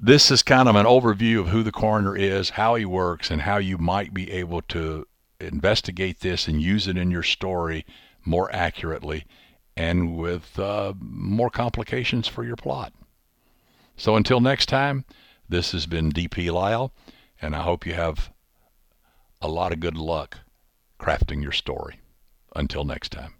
this 0.00 0.30
is 0.30 0.44
kind 0.44 0.68
of 0.68 0.76
an 0.76 0.86
overview 0.86 1.40
of 1.40 1.48
who 1.48 1.64
the 1.64 1.72
coroner 1.72 2.16
is, 2.16 2.50
how 2.50 2.76
he 2.76 2.84
works, 2.84 3.32
and 3.32 3.42
how 3.42 3.56
you 3.56 3.78
might 3.78 4.14
be 4.14 4.30
able 4.30 4.62
to 4.62 5.06
investigate 5.40 6.20
this 6.20 6.46
and 6.46 6.62
use 6.62 6.86
it 6.86 6.96
in 6.96 7.10
your 7.10 7.24
story 7.24 7.84
more 8.24 8.52
accurately 8.54 9.24
and 9.78 10.16
with 10.16 10.58
uh, 10.58 10.92
more 10.98 11.50
complications 11.50 12.26
for 12.26 12.42
your 12.42 12.56
plot. 12.56 12.92
So 13.96 14.16
until 14.16 14.40
next 14.40 14.66
time, 14.66 15.04
this 15.48 15.70
has 15.70 15.86
been 15.86 16.10
DP 16.10 16.52
Lyle, 16.52 16.92
and 17.40 17.54
I 17.54 17.62
hope 17.62 17.86
you 17.86 17.94
have 17.94 18.32
a 19.40 19.46
lot 19.46 19.72
of 19.72 19.78
good 19.78 19.96
luck 19.96 20.38
crafting 20.98 21.42
your 21.42 21.52
story. 21.52 22.00
Until 22.56 22.82
next 22.84 23.12
time. 23.12 23.37